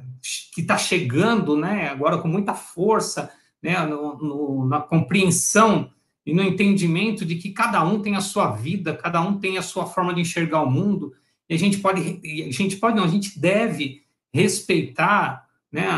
que 0.55 0.61
está 0.61 0.79
chegando, 0.79 1.57
né, 1.57 1.89
agora 1.89 2.19
com 2.19 2.29
muita 2.29 2.55
força, 2.55 3.31
né, 3.63 3.79
no, 3.85 4.17
no, 4.19 4.67
na 4.67 4.81
compreensão 4.81 5.91
e 6.25 6.33
no 6.33 6.43
entendimento 6.43 7.25
de 7.25 7.37
que 7.37 7.51
cada 7.51 7.83
um 7.85 8.01
tem 8.01 8.17
a 8.17 8.21
sua 8.21 8.51
vida, 8.53 8.95
cada 8.95 9.21
um 9.21 9.39
tem 9.39 9.59
a 9.59 9.63
sua 9.63 9.87
forma 9.87 10.15
de 10.15 10.21
enxergar 10.21 10.63
o 10.63 10.71
mundo, 10.71 11.13
e 11.49 11.55
a 11.55 11.59
gente 11.59 11.79
pode, 11.79 12.21
a 12.25 12.53
gente 12.53 12.77
pode, 12.77 12.97
não, 12.97 13.05
a 13.05 13.09
gente 13.09 13.39
deve 13.39 14.03
respeitar 14.33 15.47
né, 15.73 15.89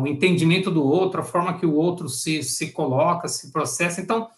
o 0.00 0.06
entendimento 0.06 0.70
do 0.70 0.84
outro, 0.84 1.20
a 1.20 1.24
forma 1.24 1.58
que 1.58 1.66
o 1.66 1.74
outro 1.74 2.08
se, 2.08 2.42
se 2.42 2.70
coloca, 2.70 3.28
se 3.28 3.50
processa. 3.52 4.00
Então, 4.00 4.28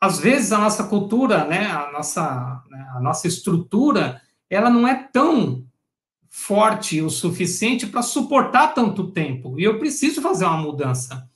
às 0.00 0.18
vezes 0.18 0.52
a 0.52 0.58
nossa 0.58 0.84
cultura, 0.84 1.44
né, 1.46 1.66
a 1.66 1.90
nossa, 1.92 2.62
né, 2.70 2.86
a 2.94 3.00
nossa 3.00 3.26
estrutura, 3.26 4.20
ela 4.48 4.70
não 4.70 4.86
é 4.86 4.94
tão 4.94 5.64
forte 6.28 7.00
o 7.00 7.08
suficiente 7.08 7.86
para 7.86 8.02
suportar 8.02 8.74
tanto 8.74 9.10
tempo. 9.10 9.58
E 9.58 9.64
eu 9.64 9.78
preciso 9.78 10.20
fazer 10.20 10.44
uma 10.44 10.58
mudança. 10.58 11.28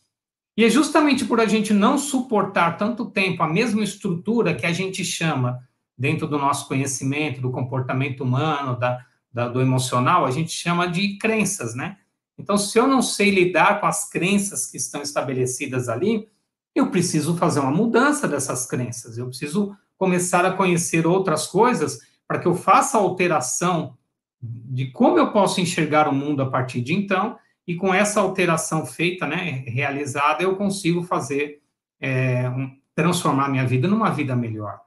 E 0.57 0.65
é 0.65 0.69
justamente 0.69 1.25
por 1.25 1.41
a 1.41 1.47
gente 1.47 1.73
não 1.73 1.97
suportar 1.97 2.77
tanto 2.77 3.07
tempo 3.07 3.43
a 3.43 3.49
mesma 3.49 3.83
estrutura 3.83 4.55
que 4.55 4.67
a 4.67 4.73
gente 4.73 5.03
chama, 5.05 5.59
dentro 5.97 6.27
do 6.27 6.39
nosso 6.39 6.67
conhecimento, 6.67 7.43
do 7.43 7.51
comportamento 7.51 8.23
humano, 8.23 8.79
da, 8.79 9.05
da, 9.31 9.49
do 9.49 9.61
emocional, 9.61 10.25
a 10.25 10.31
gente 10.31 10.51
chama 10.51 10.87
de 10.87 11.19
crenças, 11.19 11.75
né? 11.75 11.99
Então, 12.39 12.57
se 12.57 12.79
eu 12.79 12.87
não 12.87 13.03
sei 13.03 13.31
lidar 13.31 13.81
com 13.81 13.87
as 13.87 14.09
crenças 14.09 14.65
que 14.65 14.79
estão 14.79 15.03
estabelecidas 15.03 15.91
ali, 15.91 16.27
eu 16.75 16.91
preciso 16.91 17.37
fazer 17.37 17.61
uma 17.61 17.71
mudança 17.71 18.29
dessas 18.29 18.67
crenças, 18.67 19.19
eu 19.19 19.27
preciso 19.27 19.77
começar 19.97 20.45
a 20.45 20.53
conhecer 20.53 21.07
outras 21.07 21.47
coisas 21.47 21.99
para 22.27 22.39
que 22.39 22.47
eu 22.47 22.55
faça 22.55 22.97
a 22.97 23.01
alteração 23.01 23.99
de 24.41 24.91
como 24.91 25.19
eu 25.19 25.33
posso 25.33 25.61
enxergar 25.61 26.09
o 26.09 26.15
mundo 26.15 26.43
a 26.43 26.49
partir 26.49 26.81
de 26.81 26.95
então, 26.95 27.37
e 27.67 27.77
com 27.77 27.93
essa 27.93 28.21
alteração 28.21 28.87
feita, 28.87 29.27
né, 29.27 29.63
realizada, 29.67 30.43
eu 30.43 30.57
consigo 30.57 31.03
fazer, 31.03 31.61
é, 32.01 32.49
um, 32.49 32.75
transformar 32.95 33.49
minha 33.49 33.67
vida 33.67 33.87
numa 33.87 34.11
vida 34.11 34.35
melhor. 34.35 34.81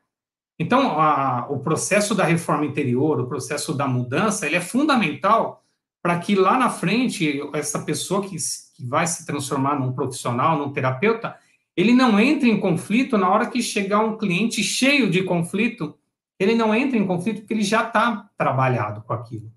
Então, 0.58 1.00
a, 1.00 1.48
o 1.50 1.60
processo 1.60 2.16
da 2.16 2.24
reforma 2.24 2.66
interior, 2.66 3.20
o 3.20 3.28
processo 3.28 3.74
da 3.74 3.88
mudança, 3.88 4.46
ele 4.46 4.56
é 4.56 4.62
fundamental 4.62 5.64
para 6.02 6.20
que 6.20 6.36
lá 6.36 6.58
na 6.58 6.70
frente, 6.70 7.42
essa 7.54 7.80
pessoa 7.80 8.22
que, 8.22 8.36
que 8.76 8.86
vai 8.86 9.08
se 9.08 9.26
transformar 9.26 9.80
num 9.80 9.94
profissional, 9.94 10.58
num 10.58 10.74
terapeuta, 10.74 11.38
ele 11.76 11.94
não 11.94 12.20
entre 12.20 12.50
em 12.50 12.60
conflito 12.60 13.18
na 13.18 13.30
hora 13.30 13.48
que 13.48 13.62
chegar 13.62 14.00
um 14.00 14.18
cliente 14.18 14.64
cheio 14.64 15.10
de 15.10 15.24
conflito, 15.24 15.98
ele 16.40 16.56
não 16.56 16.74
entra 16.74 16.98
em 16.98 17.08
conflito 17.08 17.40
porque 17.42 17.54
ele 17.54 17.64
já 17.64 17.88
está 17.88 18.30
trabalhado 18.38 19.02
com 19.02 19.14
aquilo. 19.14 19.52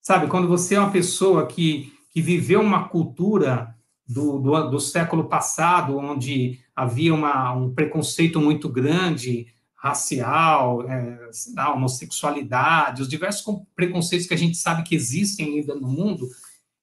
Sabe, 0.00 0.26
quando 0.26 0.48
você 0.48 0.74
é 0.74 0.80
uma 0.80 0.90
pessoa 0.90 1.46
que, 1.46 1.92
que 2.10 2.20
viveu 2.20 2.60
uma 2.60 2.88
cultura 2.88 3.74
do, 4.06 4.38
do, 4.38 4.70
do 4.70 4.80
século 4.80 5.24
passado, 5.24 5.98
onde 5.98 6.60
havia 6.74 7.12
uma, 7.12 7.52
um 7.52 7.74
preconceito 7.74 8.40
muito 8.40 8.68
grande, 8.68 9.46
racial, 9.74 10.88
é, 10.88 11.30
a 11.56 11.72
homossexualidade, 11.72 13.02
os 13.02 13.08
diversos 13.08 13.44
preconceitos 13.76 14.26
que 14.26 14.34
a 14.34 14.38
gente 14.38 14.56
sabe 14.56 14.82
que 14.82 14.94
existem 14.94 15.58
ainda 15.58 15.74
no 15.74 15.88
mundo, 15.88 16.28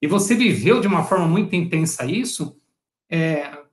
e 0.01 0.07
você 0.07 0.36
viveu 0.36 0.79
de 0.79 0.88
uma 0.88 1.03
forma 1.03 1.27
muito 1.27 1.55
intensa 1.55 2.05
isso, 2.05 2.57
é, 3.10 3.64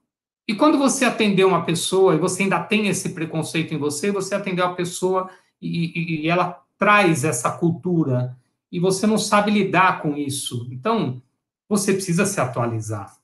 e 0.52 0.54
quando 0.54 0.76
você 0.76 1.06
atendeu 1.06 1.48
uma 1.48 1.64
pessoa 1.64 2.14
e 2.14 2.18
você 2.18 2.42
ainda 2.42 2.62
tem 2.62 2.86
esse 2.86 3.14
preconceito 3.14 3.72
em 3.72 3.78
você, 3.78 4.12
você 4.12 4.34
atendeu 4.34 4.66
a 4.66 4.74
pessoa 4.74 5.30
e, 5.58 6.24
e, 6.24 6.28
ela 6.28 6.62
traz 6.76 7.24
essa 7.24 7.50
cultura 7.52 8.36
e 8.70 8.78
você 8.78 9.06
não 9.06 9.16
sabe 9.16 9.50
lidar 9.50 10.02
com 10.02 10.14
isso. 10.14 10.68
Então, 10.70 11.22
você 11.66 11.94
precisa 11.94 12.26
se 12.26 12.38
atualizar. 12.38 13.16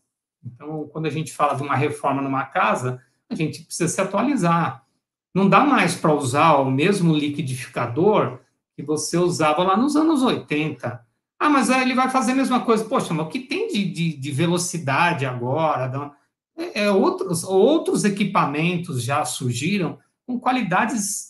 Então, 0.42 0.88
quando 0.90 1.04
a 1.04 1.10
gente 1.10 1.30
fala 1.30 1.54
de 1.54 1.62
uma 1.62 1.76
reforma 1.76 2.22
numa 2.22 2.46
casa, 2.46 2.98
a 3.28 3.34
gente 3.34 3.62
precisa 3.62 3.92
se 3.92 4.00
atualizar. 4.00 4.86
Não 5.34 5.46
dá 5.46 5.60
mais 5.60 5.94
para 5.94 6.14
usar 6.14 6.54
o 6.54 6.70
mesmo 6.70 7.14
liquidificador 7.14 8.38
que 8.74 8.82
você 8.82 9.18
usava 9.18 9.62
lá 9.62 9.76
nos 9.76 9.96
anos 9.96 10.22
80. 10.22 10.98
Ah, 11.38 11.50
mas 11.50 11.68
ele 11.68 11.94
vai 11.94 12.08
fazer 12.08 12.32
a 12.32 12.36
mesma 12.36 12.60
coisa. 12.60 12.86
Poxa, 12.86 13.12
mas 13.12 13.26
o 13.26 13.28
que 13.28 13.40
tem 13.40 13.68
de, 13.68 13.84
de, 13.84 14.16
de 14.16 14.30
velocidade 14.30 15.26
agora? 15.26 16.16
É, 16.58 16.82
é, 16.82 16.90
outros, 16.90 17.44
outros 17.44 18.04
equipamentos 18.04 19.02
já 19.02 19.24
surgiram 19.24 19.98
com 20.26 20.40
qualidades 20.40 21.28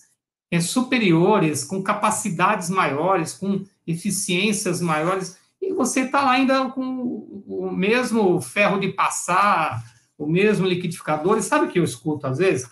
é, 0.50 0.58
superiores, 0.58 1.64
com 1.64 1.82
capacidades 1.82 2.70
maiores, 2.70 3.35
com 3.35 3.62
eficiências 3.87 4.80
maiores, 4.80 5.38
e 5.61 5.73
você 5.75 6.00
está 6.00 6.23
lá 6.23 6.32
ainda 6.32 6.70
com 6.70 7.44
o 7.47 7.70
mesmo 7.70 8.40
ferro 8.40 8.80
de 8.80 8.88
passar, 8.88 9.85
o 10.16 10.26
mesmo 10.26 10.66
liquidificador, 10.66 11.37
e 11.37 11.42
sabe 11.42 11.66
o 11.66 11.70
que 11.70 11.78
eu 11.78 11.85
escuto 11.85 12.26
às 12.26 12.38
vezes? 12.38 12.68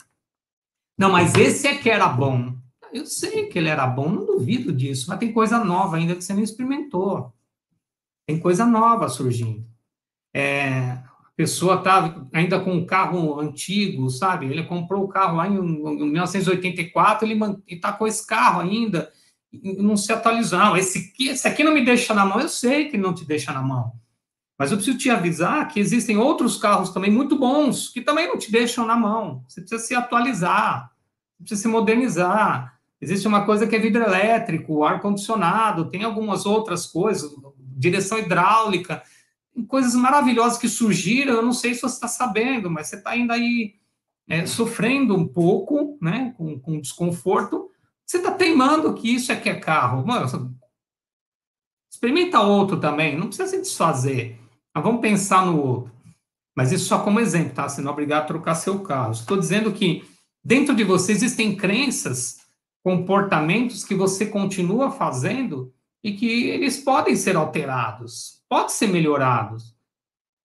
Não, 0.98 1.12
mas 1.12 1.34
esse 1.34 1.66
é 1.66 1.76
que 1.76 1.90
era 1.90 2.08
bom. 2.08 2.56
Eu 2.90 3.04
sei 3.04 3.46
que 3.46 3.58
ele 3.58 3.68
era 3.68 3.86
bom, 3.86 4.08
não 4.08 4.24
duvido 4.24 4.72
disso, 4.72 5.06
mas 5.08 5.18
tem 5.18 5.32
coisa 5.32 5.62
nova 5.62 5.96
ainda 5.96 6.14
que 6.14 6.24
você 6.24 6.32
não 6.32 6.42
experimentou. 6.42 7.32
Tem 8.26 8.40
coisa 8.40 8.64
nova 8.64 9.08
surgindo. 9.08 9.66
É, 10.34 10.98
pessoa 11.36 11.76
está 11.76 12.26
ainda 12.32 12.58
com 12.58 12.72
um 12.72 12.86
carro 12.86 13.38
antigo, 13.38 14.08
sabe? 14.08 14.46
Ele 14.46 14.64
comprou 14.64 15.04
o 15.04 15.08
carro 15.08 15.36
lá 15.36 15.46
em, 15.46 15.54
em 15.54 16.10
1984, 16.10 17.28
ele 17.28 17.38
está 17.68 17.92
com 17.92 18.06
esse 18.06 18.26
carro 18.26 18.62
ainda, 18.62 19.12
não 19.78 19.96
se 19.96 20.10
atualizou. 20.12 20.58
Não, 20.58 20.76
esse, 20.76 21.12
esse 21.20 21.46
aqui 21.46 21.62
não 21.62 21.74
me 21.74 21.84
deixa 21.84 22.14
na 22.14 22.24
mão, 22.24 22.40
eu 22.40 22.48
sei 22.48 22.88
que 22.88 22.96
não 22.96 23.12
te 23.12 23.24
deixa 23.24 23.52
na 23.52 23.60
mão. 23.60 23.92
Mas 24.58 24.70
eu 24.70 24.78
preciso 24.78 24.96
te 24.96 25.10
avisar 25.10 25.68
que 25.68 25.78
existem 25.78 26.16
outros 26.16 26.56
carros 26.56 26.88
também 26.88 27.10
muito 27.10 27.38
bons 27.38 27.90
que 27.90 28.00
também 28.00 28.26
não 28.26 28.38
te 28.38 28.50
deixam 28.50 28.86
na 28.86 28.96
mão. 28.96 29.44
Você 29.46 29.60
precisa 29.60 29.82
se 29.82 29.94
atualizar, 29.94 30.90
precisa 31.38 31.60
se 31.60 31.68
modernizar. 31.68 32.78
Existe 32.98 33.28
uma 33.28 33.44
coisa 33.44 33.66
que 33.66 33.76
é 33.76 33.78
vidro 33.78 34.02
elétrico, 34.02 34.82
ar 34.82 35.02
condicionado, 35.02 35.90
tem 35.90 36.02
algumas 36.02 36.46
outras 36.46 36.86
coisas, 36.86 37.30
direção 37.58 38.18
hidráulica, 38.18 39.02
coisas 39.64 39.94
maravilhosas 39.94 40.58
que 40.58 40.68
surgiram. 40.68 41.34
Eu 41.34 41.42
não 41.42 41.52
sei 41.52 41.74
se 41.74 41.82
você 41.82 41.94
está 41.94 42.08
sabendo, 42.08 42.70
mas 42.70 42.88
você 42.88 42.96
está 42.96 43.10
ainda 43.10 43.34
aí 43.34 43.74
é, 44.28 44.46
sofrendo 44.46 45.14
um 45.14 45.26
pouco, 45.26 45.98
né, 46.00 46.34
com, 46.36 46.58
com 46.58 46.80
desconforto. 46.80 47.70
Você 48.04 48.18
está 48.18 48.30
teimando 48.30 48.94
que 48.94 49.14
isso 49.14 49.32
é 49.32 49.36
que 49.36 49.48
é 49.48 49.54
carro. 49.54 50.06
Mano, 50.06 50.56
experimenta 51.90 52.40
outro 52.40 52.78
também, 52.78 53.16
não 53.16 53.28
precisa 53.28 53.48
se 53.48 53.60
desfazer. 53.60 54.38
Mas 54.74 54.84
vamos 54.84 55.00
pensar 55.00 55.46
no 55.46 55.60
outro. 55.60 55.92
Mas 56.54 56.72
isso 56.72 56.86
só 56.86 57.00
como 57.00 57.20
exemplo, 57.20 57.54
tá? 57.54 57.68
Você 57.68 57.80
não 57.82 57.90
é 57.90 57.92
obrigado 57.92 58.22
a 58.22 58.26
trocar 58.26 58.54
seu 58.54 58.80
carro. 58.80 59.12
Estou 59.12 59.36
dizendo 59.36 59.72
que 59.72 60.04
dentro 60.42 60.74
de 60.74 60.84
você 60.84 61.12
existem 61.12 61.54
crenças, 61.54 62.38
comportamentos 62.82 63.84
que 63.84 63.94
você 63.94 64.26
continua 64.26 64.90
fazendo 64.90 65.72
e 66.02 66.12
que 66.12 66.48
eles 66.48 66.78
podem 66.78 67.16
ser 67.16 67.36
alterados, 67.36 68.35
podem 68.48 68.68
ser 68.68 68.88
melhorados. 68.88 69.76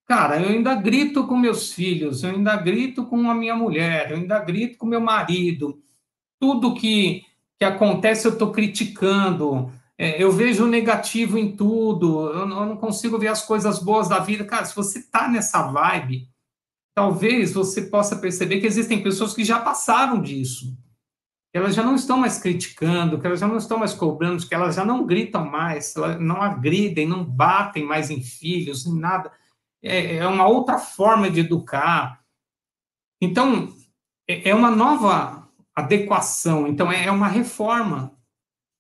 Cara, 0.08 0.42
eu 0.42 0.50
ainda 0.50 0.76
grito 0.76 1.26
com 1.26 1.38
meus 1.38 1.72
filhos, 1.72 2.24
eu 2.24 2.32
ainda 2.32 2.56
grito 2.58 3.06
com 3.06 3.30
a 3.30 3.34
minha 3.34 3.56
mulher, 3.56 4.12
eu 4.12 4.18
ainda 4.18 4.40
grito 4.40 4.78
com 4.78 4.86
meu 4.86 5.00
marido. 5.00 5.82
Tudo 6.40 6.74
que, 6.74 7.24
que 7.58 7.64
acontece 7.64 8.28
eu 8.28 8.34
estou 8.34 8.52
criticando, 8.52 9.72
é, 9.98 10.22
eu 10.22 10.32
vejo 10.32 10.66
o 10.66 10.68
negativo 10.68 11.38
em 11.38 11.56
tudo, 11.56 12.28
eu 12.32 12.40
eu 12.40 12.46
não, 12.48 12.76
consigo 12.76 13.18
ver 13.18 13.28
as 13.28 13.46
coisas 13.46 13.80
boas 13.80 14.10
da 14.10 14.20
vida. 14.20 14.44
Cara, 14.44 14.66
se 14.66 14.76
você 14.76 15.00
está 15.00 15.28
nessa 15.28 15.62
vibe, 15.72 16.28
talvez 16.94 17.54
você 17.54 17.84
possa 17.84 18.16
perceber 18.16 18.60
que 18.60 18.68
existem 18.68 19.02
pessoas 19.02 19.34
que 19.34 19.46
já 19.46 19.60
passaram 19.60 20.22
disso. 20.22 20.76
Elas 21.54 21.76
já 21.76 21.84
não 21.84 21.96
estão 21.96 22.18
mais 22.18 22.38
criticando, 22.38 23.20
que 23.20 23.28
elas 23.28 23.40
já 23.40 23.48
não 23.48 23.58
estão 23.58 23.78
mais 23.78 23.94
cobrando, 23.94 24.48
que 24.48 24.56
elas 24.56 24.76
já 24.76 24.86
não 24.86 25.06
gritam 25.06 25.46
mais, 25.46 25.94
não 26.20 26.42
agridem, 26.42 27.08
não 27.08 27.26
batem 27.26 27.84
mais 27.84 28.10
em 28.10 28.22
filhos, 28.22 28.86
em 28.86 28.98
nada. 28.98 29.32
É, 29.84 30.18
é 30.18 30.28
uma 30.28 30.48
outra 30.48 30.78
forma 30.78 31.30
de 31.30 31.42
educar. 31.42 32.22
Então, 33.22 33.74
é, 34.28 34.50
é 34.50 34.56
uma 34.56 34.72
nova 34.72 35.50
adequação, 35.76 36.68
então 36.68 36.92
é, 36.92 37.06
é 37.06 37.12
uma 37.12 37.28
reforma 37.28 38.14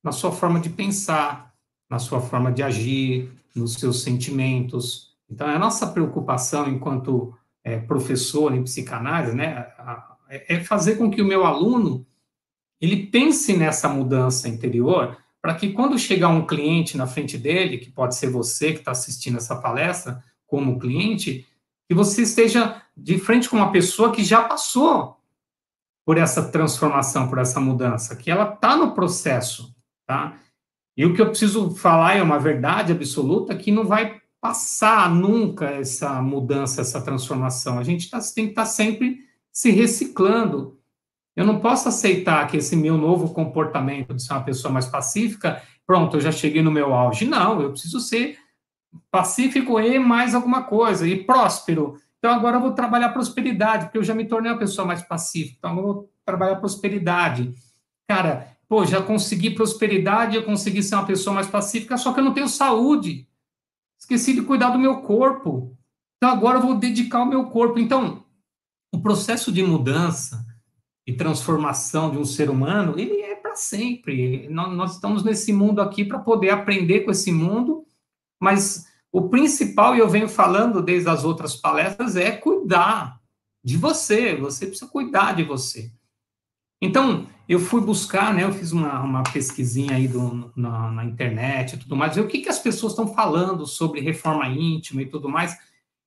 na 0.04 0.12
sua 0.12 0.32
forma 0.32 0.60
de 0.60 0.70
pensar, 0.70 1.54
na 1.90 2.00
sua 2.00 2.22
forma 2.22 2.52
de 2.52 2.64
agir, 2.64 3.32
nos 3.56 3.74
seus 3.74 4.02
sentimentos. 4.02 5.16
Então, 5.30 5.48
a 5.48 5.60
nossa 5.60 5.88
preocupação 5.88 6.68
enquanto 6.68 7.36
é, 7.64 7.78
professor 7.78 8.54
em 8.54 8.64
psicanálise, 8.64 9.36
né, 9.36 9.68
é, 10.30 10.56
é 10.56 10.64
fazer 10.64 10.96
com 10.96 11.12
que 11.12 11.22
o 11.22 11.28
meu 11.28 11.46
aluno 11.46 12.06
ele 12.82 13.06
pense 13.08 13.56
nessa 13.56 13.88
mudança 13.88 14.50
interior, 14.50 15.18
para 15.42 15.56
que 15.56 15.72
quando 15.72 15.98
chegar 15.98 16.30
um 16.30 16.46
cliente 16.46 16.98
na 16.98 17.08
frente 17.08 17.38
dele, 17.38 17.78
que 17.78 17.92
pode 17.92 18.16
ser 18.16 18.30
você 18.30 18.74
que 18.74 18.80
está 18.80 18.92
assistindo 18.92 19.38
essa 19.38 19.56
palestra 19.56 20.24
como 20.48 20.80
cliente, 20.80 21.48
que 21.88 21.96
você 21.96 22.24
esteja 22.24 22.82
de 22.96 23.18
frente 23.18 23.50
com 23.50 23.58
uma 23.58 23.72
pessoa 23.72 24.12
que 24.12 24.24
já 24.24 24.44
passou 24.44 25.18
por 26.06 26.18
essa 26.18 26.50
transformação, 26.50 27.28
por 27.28 27.38
essa 27.38 27.60
mudança, 27.60 28.16
que 28.16 28.30
ela 28.30 28.54
está 28.54 28.76
no 28.76 28.94
processo, 28.94 29.74
tá? 30.06 30.38
E 30.98 31.06
o 31.06 31.14
que 31.14 31.22
eu 31.22 31.30
preciso 31.30 31.72
falar 31.76 32.16
é 32.16 32.24
uma 32.24 32.40
verdade 32.40 32.92
absoluta 32.92 33.56
que 33.56 33.72
não 33.72 33.86
vai 33.86 34.20
passar 34.42 35.10
nunca 35.14 35.66
essa 35.68 36.22
mudança, 36.22 36.82
essa 36.82 37.02
transformação. 37.02 37.78
A 37.78 37.84
gente 37.84 38.10
tá, 38.10 38.20
tem 38.34 38.46
que 38.46 38.52
estar 38.52 38.64
tá 38.64 38.68
sempre 38.68 39.20
se 39.52 39.72
reciclando. 39.72 40.81
Eu 41.36 41.46
não 41.46 41.60
posso 41.60 41.88
aceitar 41.88 42.46
que 42.48 42.58
esse 42.58 42.76
meu 42.76 42.98
novo 42.98 43.34
comportamento 43.34 44.14
de 44.14 44.22
ser 44.22 44.34
uma 44.34 44.44
pessoa 44.44 44.74
mais 44.74 44.86
pacífica, 44.86 45.62
pronto, 45.88 46.18
eu 46.18 46.22
já 46.22 46.32
cheguei 46.32 46.62
no 46.62 46.72
meu 46.72 46.94
auge. 46.94 47.26
Não, 47.26 47.62
eu 47.62 47.72
preciso 47.72 48.00
ser 48.00 48.38
pacífico 49.10 49.80
e 49.80 49.98
mais 49.98 50.36
alguma 50.36 50.64
coisa, 50.64 51.08
e 51.08 51.24
próspero. 51.24 51.98
Então 52.18 52.32
agora 52.32 52.58
eu 52.58 52.62
vou 52.62 52.74
trabalhar 52.74 53.10
prosperidade, 53.10 53.86
porque 53.86 53.98
eu 53.98 54.04
já 54.04 54.14
me 54.14 54.26
tornei 54.26 54.52
uma 54.52 54.60
pessoa 54.60 54.86
mais 54.86 55.02
pacífica. 55.02 55.56
Então 55.58 55.78
eu 55.78 55.84
vou 55.84 56.12
trabalhar 56.26 56.58
prosperidade. 56.58 57.54
Cara, 58.08 58.56
pô, 58.68 58.86
já 58.86 59.02
consegui 59.02 59.52
prosperidade, 59.52 60.36
eu 60.36 60.44
consegui 60.44 60.84
ser 60.84 60.96
uma 60.96 61.06
pessoa 61.06 61.34
mais 61.34 61.48
pacífica, 61.48 61.98
só 61.98 62.14
que 62.14 62.20
eu 62.20 62.24
não 62.24 62.34
tenho 62.34 62.48
saúde. 62.48 63.28
Esqueci 64.00 64.34
de 64.34 64.42
cuidar 64.42 64.72
do 64.72 64.80
meu 64.80 65.02
corpo. 65.02 65.78
Então 66.18 66.30
agora 66.30 66.60
eu 66.60 66.62
vou 66.62 66.76
dedicar 66.76 67.24
o 67.24 67.26
meu 67.26 67.46
corpo. 67.46 67.80
Então, 67.80 68.24
o 68.94 69.02
processo 69.02 69.52
de 69.52 69.64
mudança 69.64 70.46
e 71.12 71.18
transformação 71.18 72.10
de 72.10 72.18
um 72.18 72.24
ser 72.24 72.50
humano, 72.50 72.98
ele 72.98 73.22
é 73.22 73.36
para 73.36 73.56
sempre. 73.56 74.48
Nós, 74.50 74.94
estamos 74.94 75.24
nesse 75.24 75.52
mundo 75.52 75.82
aqui 75.82 76.06
para 76.06 76.20
poder 76.20 76.52
aprender 76.52 77.02
com 77.02 77.12
esse 77.12 77.32
mundo, 77.32 77.86
mas 78.40 78.88
o 79.12 79.28
principal, 79.28 79.94
e 79.94 80.00
eu 80.00 80.10
venho 80.10 80.30
falando 80.30 80.82
desde 80.82 81.10
as 81.10 81.26
outras 81.26 81.56
palestras, 81.56 82.16
é 82.16 82.32
cuidar 82.32 83.20
de 83.62 83.78
você. 83.78 84.36
Você 84.38 84.68
precisa 84.68 84.90
cuidar 84.90 85.36
de 85.36 85.44
você. 85.44 85.92
Então, 86.82 87.28
eu 87.48 87.60
fui 87.60 87.82
buscar, 87.82 88.34
né? 88.34 88.46
Eu 88.46 88.54
fiz 88.54 88.72
uma, 88.72 89.02
uma 89.02 89.24
pesquisinha 89.24 89.98
aí 89.98 90.08
do, 90.08 90.52
na, 90.56 90.90
na 90.92 91.04
internet 91.04 91.74
e 91.74 91.78
tudo 91.78 91.96
mais, 91.96 92.16
ver 92.16 92.22
o 92.22 92.28
que, 92.28 92.40
que 92.40 92.50
as 92.50 92.60
pessoas 92.60 92.94
estão 92.94 93.14
falando 93.14 93.68
sobre 93.68 94.00
reforma 94.00 94.48
íntima 94.48 95.02
e 95.02 95.06
tudo 95.06 95.28
mais. 95.28 95.58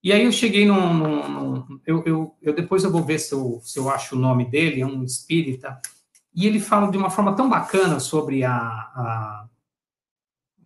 E 0.04 0.12
aí 0.12 0.24
eu 0.24 0.30
cheguei 0.30 0.66
num. 0.66 0.94
num, 0.94 1.28
num 1.28 1.80
eu, 1.86 2.02
eu, 2.04 2.36
eu, 2.40 2.54
depois 2.54 2.84
eu 2.84 2.92
vou 2.92 3.02
ver 3.02 3.18
se 3.18 3.34
eu, 3.34 3.60
se 3.64 3.78
eu 3.78 3.88
acho 3.88 4.14
o 4.14 4.18
nome 4.18 4.44
dele, 4.44 4.82
é 4.82 4.86
um 4.86 5.02
espírita, 5.02 5.80
e 6.34 6.46
ele 6.46 6.60
fala 6.60 6.90
de 6.90 6.96
uma 6.98 7.10
forma 7.10 7.34
tão 7.34 7.48
bacana 7.48 7.98
sobre 7.98 8.44
a, 8.44 8.54
a 8.54 9.48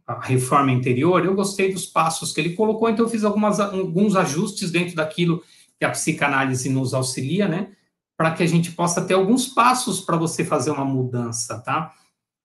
a 0.08 0.18
reforma 0.20 0.72
interior, 0.72 1.22
eu 1.22 1.34
gostei 1.34 1.70
dos 1.70 1.84
passos 1.84 2.32
que 2.32 2.40
ele 2.40 2.54
colocou, 2.54 2.88
então 2.88 3.04
eu 3.04 3.10
fiz 3.10 3.24
algumas, 3.24 3.60
alguns 3.60 4.16
ajustes 4.16 4.70
dentro 4.70 4.96
daquilo 4.96 5.42
que 5.78 5.84
a 5.84 5.90
psicanálise 5.90 6.70
nos 6.70 6.94
auxilia, 6.94 7.46
né? 7.46 7.72
Para 8.16 8.30
que 8.30 8.42
a 8.42 8.46
gente 8.46 8.72
possa 8.72 9.04
ter 9.04 9.12
alguns 9.12 9.46
passos 9.48 10.00
para 10.00 10.16
você 10.16 10.46
fazer 10.46 10.70
uma 10.70 10.84
mudança, 10.84 11.58
tá? 11.58 11.92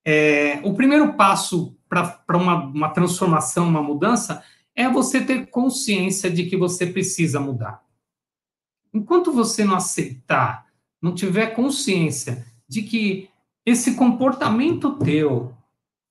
É, 0.04 0.60
o 0.62 0.74
primeiro 0.74 1.14
passo 1.14 1.74
para 1.88 2.36
uma, 2.36 2.66
uma 2.66 2.90
transformação, 2.90 3.66
uma 3.66 3.82
mudança, 3.82 4.42
é 4.74 4.88
você 4.88 5.20
ter 5.20 5.46
consciência 5.46 6.30
de 6.30 6.46
que 6.46 6.56
você 6.56 6.86
precisa 6.86 7.38
mudar. 7.38 7.84
Enquanto 8.92 9.32
você 9.32 9.64
não 9.64 9.76
aceitar, 9.76 10.66
não 11.00 11.14
tiver 11.14 11.54
consciência 11.54 12.46
de 12.68 12.82
que 12.82 13.28
esse 13.64 13.94
comportamento 13.94 14.98
teu 14.98 15.54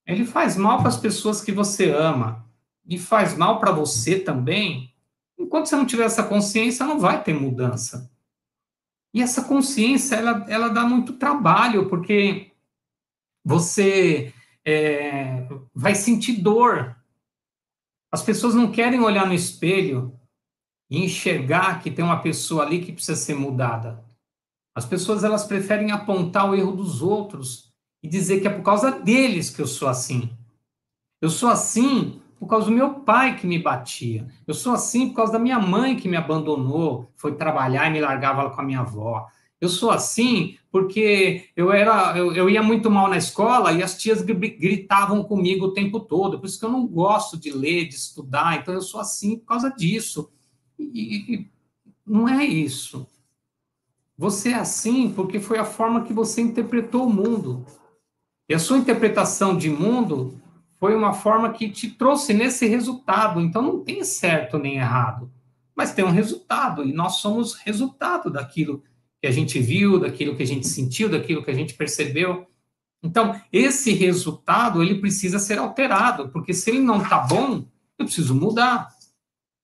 ele 0.06 0.26
faz 0.26 0.58
mal 0.58 0.80
para 0.80 0.90
as 0.90 0.98
pessoas 0.98 1.42
que 1.42 1.52
você 1.52 1.90
ama 1.90 2.46
e 2.86 2.98
faz 2.98 3.38
mal 3.38 3.60
para 3.60 3.72
você 3.72 4.20
também. 4.20 4.94
Enquanto 5.38 5.68
você 5.68 5.76
não 5.76 5.86
tiver 5.86 6.06
essa 6.06 6.24
consciência, 6.24 6.86
não 6.86 7.00
vai 7.00 7.24
ter 7.24 7.34
mudança. 7.34 8.12
E 9.14 9.22
essa 9.22 9.44
consciência, 9.44 10.16
ela, 10.16 10.46
ela 10.50 10.68
dá 10.70 10.84
muito 10.84 11.14
trabalho, 11.14 11.88
porque 11.88 12.52
você 13.46 14.34
é, 14.66 15.48
vai 15.74 15.96
sentir 15.96 16.42
dor. 16.42 16.96
As 18.14 18.22
pessoas 18.22 18.54
não 18.54 18.72
querem 18.72 19.00
olhar 19.00 19.26
no 19.26 19.34
espelho 19.34 20.14
e 20.88 21.04
enxergar 21.04 21.82
que 21.82 21.90
tem 21.90 22.06
uma 22.06 22.22
pessoa 22.22 22.62
ali 22.64 22.80
que 22.80 22.92
precisa 22.92 23.16
ser 23.16 23.34
mudada. 23.34 24.06
As 24.76 24.86
pessoas 24.86 25.24
elas 25.24 25.46
preferem 25.46 25.92
apontar 25.92 26.48
o 26.48 26.54
erro 26.54 26.74
dos 26.74 27.02
outros 27.02 27.74
e 28.04 28.08
dizer 28.08 28.40
que 28.40 28.48
é 28.48 28.52
por 28.52 28.62
causa 28.62 28.92
deles 28.92 29.50
que 29.50 29.60
eu 29.60 29.66
sou 29.66 29.88
assim. 29.88 30.30
Eu 31.20 31.30
sou 31.32 31.50
assim 31.50 32.22
por 32.40 32.46
causa 32.46 32.68
do 32.68 32.72
meu 32.72 33.00
pai 33.00 33.36
que 33.36 33.48
me 33.48 33.58
batia. 33.58 34.28
Eu 34.46 34.54
sou 34.54 34.74
assim 34.74 35.10
por 35.10 35.16
causa 35.16 35.34
da 35.34 35.40
minha 35.40 35.58
mãe 35.58 35.96
que 35.96 36.08
me 36.08 36.16
abandonou, 36.16 37.12
foi 37.16 37.34
trabalhar 37.34 37.88
e 37.88 37.94
me 37.94 38.00
largava 38.00 38.48
com 38.52 38.62
a 38.62 38.64
minha 38.64 38.82
avó. 38.82 39.28
Eu 39.64 39.70
sou 39.70 39.92
assim 39.92 40.58
porque 40.70 41.46
eu 41.56 41.72
era, 41.72 42.18
eu, 42.18 42.34
eu 42.34 42.50
ia 42.50 42.62
muito 42.62 42.92
mal 42.92 43.08
na 43.08 43.16
escola 43.16 43.72
e 43.72 43.82
as 43.82 43.98
tias 43.98 44.22
gritavam 44.22 45.24
comigo 45.24 45.68
o 45.68 45.72
tempo 45.72 46.02
todo. 46.02 46.38
Por 46.38 46.48
isso 46.48 46.60
que 46.60 46.66
eu 46.66 46.70
não 46.70 46.86
gosto 46.86 47.38
de 47.38 47.50
ler, 47.50 47.88
de 47.88 47.96
estudar. 47.96 48.58
Então 48.58 48.74
eu 48.74 48.82
sou 48.82 49.00
assim 49.00 49.38
por 49.38 49.46
causa 49.46 49.70
disso. 49.70 50.30
E, 50.78 51.16
e 51.34 51.52
não 52.06 52.28
é 52.28 52.44
isso. 52.44 53.08
Você 54.18 54.50
é 54.50 54.56
assim 54.56 55.10
porque 55.10 55.40
foi 55.40 55.58
a 55.58 55.64
forma 55.64 56.04
que 56.04 56.12
você 56.12 56.42
interpretou 56.42 57.06
o 57.06 57.14
mundo. 57.14 57.66
E 58.50 58.54
a 58.54 58.60
sua 58.60 58.78
interpretação 58.78 59.56
de 59.56 59.70
mundo 59.70 60.42
foi 60.78 60.94
uma 60.94 61.14
forma 61.14 61.54
que 61.54 61.70
te 61.70 61.90
trouxe 61.90 62.34
nesse 62.34 62.68
resultado. 62.68 63.40
Então 63.40 63.62
não 63.62 63.80
tem 63.80 64.04
certo 64.04 64.60
nem 64.60 64.76
errado, 64.76 65.32
mas 65.74 65.94
tem 65.94 66.04
um 66.04 66.12
resultado 66.12 66.84
e 66.84 66.92
nós 66.92 67.20
somos 67.20 67.54
resultado 67.54 68.30
daquilo 68.30 68.84
que 69.24 69.28
a 69.28 69.32
gente 69.32 69.58
viu, 69.58 70.02
daquilo 70.02 70.36
que 70.36 70.44
a 70.44 70.46
gente 70.46 70.68
sentiu, 70.68 71.08
daquilo 71.08 71.42
que 71.42 71.50
a 71.50 71.54
gente 71.54 71.76
percebeu. 71.76 72.46
Então, 73.02 73.40
esse 73.54 73.94
resultado, 73.94 74.84
ele 74.84 75.00
precisa 75.00 75.40
ser 75.40 75.58
alterado, 75.58 76.28
porque 76.28 76.54
se 76.54 76.70
ele 76.70 76.80
não 76.82 77.02
está 77.02 77.20
bom, 77.20 77.64
eu 77.98 78.04
preciso 78.04 78.36
mudar. 78.36 78.90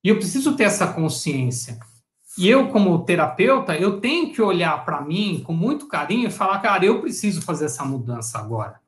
E 0.01 0.07
eu 0.07 0.15
preciso 0.15 0.55
ter 0.55 0.63
essa 0.63 0.87
consciência. 0.93 1.77
E 2.37 2.47
eu, 2.47 2.69
como 2.69 3.03
terapeuta, 3.03 3.75
eu 3.75 3.99
tenho 3.99 4.31
que 4.31 4.41
olhar 4.41 4.85
para 4.85 5.01
mim 5.01 5.43
com 5.45 5.51
muito 5.51 5.89
carinho 5.89 6.29
e 6.29 6.31
falar, 6.31 6.59
cara, 6.59 6.85
eu 6.85 7.01
preciso 7.01 7.41
fazer 7.41 7.65
essa 7.65 7.83
mudança 7.83 8.39
agora. 8.39 8.79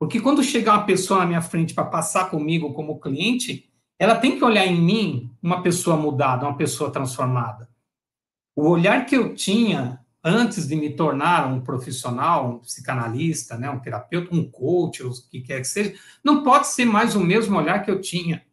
Porque 0.00 0.18
quando 0.18 0.42
chegar 0.42 0.78
uma 0.78 0.86
pessoa 0.86 1.20
na 1.20 1.26
minha 1.26 1.42
frente 1.42 1.74
para 1.74 1.84
passar 1.84 2.30
comigo 2.30 2.72
como 2.72 2.98
cliente, 2.98 3.68
ela 3.98 4.16
tem 4.16 4.38
que 4.38 4.44
olhar 4.44 4.66
em 4.66 4.80
mim 4.80 5.30
uma 5.42 5.60
pessoa 5.60 5.98
mudada, 5.98 6.46
uma 6.46 6.56
pessoa 6.56 6.90
transformada. 6.90 7.67
O 8.58 8.70
olhar 8.70 9.06
que 9.06 9.16
eu 9.16 9.36
tinha 9.36 10.00
antes 10.22 10.66
de 10.66 10.74
me 10.74 10.90
tornar 10.90 11.46
um 11.46 11.60
profissional, 11.60 12.50
um 12.50 12.58
psicanalista, 12.58 13.56
né, 13.56 13.70
um 13.70 13.78
terapeuta, 13.78 14.34
um 14.34 14.50
coach, 14.50 15.00
o 15.00 15.12
que 15.30 15.42
quer 15.42 15.60
que 15.60 15.68
seja, 15.68 15.94
não 16.24 16.42
pode 16.42 16.66
ser 16.66 16.84
mais 16.84 17.14
o 17.14 17.20
mesmo 17.20 17.56
olhar 17.56 17.84
que 17.84 17.88
eu 17.88 18.00
tinha 18.00 18.44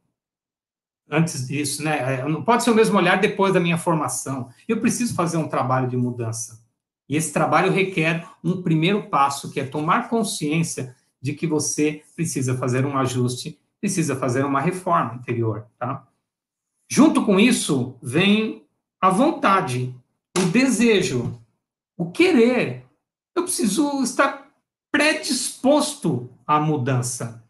antes 1.09 1.47
disso, 1.47 1.83
né? 1.83 2.19
É, 2.19 2.29
não 2.29 2.43
pode 2.43 2.63
ser 2.63 2.69
o 2.69 2.75
mesmo 2.75 2.95
olhar 2.95 3.19
depois 3.19 3.51
da 3.51 3.59
minha 3.59 3.79
formação. 3.79 4.49
Eu 4.67 4.79
preciso 4.79 5.15
fazer 5.15 5.37
um 5.37 5.47
trabalho 5.47 5.89
de 5.89 5.97
mudança. 5.97 6.63
E 7.09 7.15
esse 7.15 7.33
trabalho 7.33 7.71
requer 7.71 8.29
um 8.43 8.61
primeiro 8.61 9.09
passo, 9.09 9.49
que 9.49 9.59
é 9.59 9.65
tomar 9.65 10.07
consciência 10.07 10.95
de 11.19 11.33
que 11.33 11.47
você 11.47 12.03
precisa 12.15 12.55
fazer 12.55 12.85
um 12.85 12.95
ajuste, 12.95 13.59
precisa 13.81 14.15
fazer 14.15 14.45
uma 14.45 14.61
reforma 14.61 15.15
interior, 15.15 15.65
tá? 15.79 16.07
Junto 16.87 17.25
com 17.25 17.39
isso, 17.39 17.97
vem 18.03 18.64
a 19.05 19.09
vontade, 19.09 19.95
o 20.35 20.45
desejo, 20.45 21.39
o 21.95 22.09
querer. 22.09 22.83
Eu 23.35 23.43
preciso 23.43 24.01
estar 24.01 24.49
predisposto 24.91 26.27
à 26.47 26.59
mudança. 26.59 27.43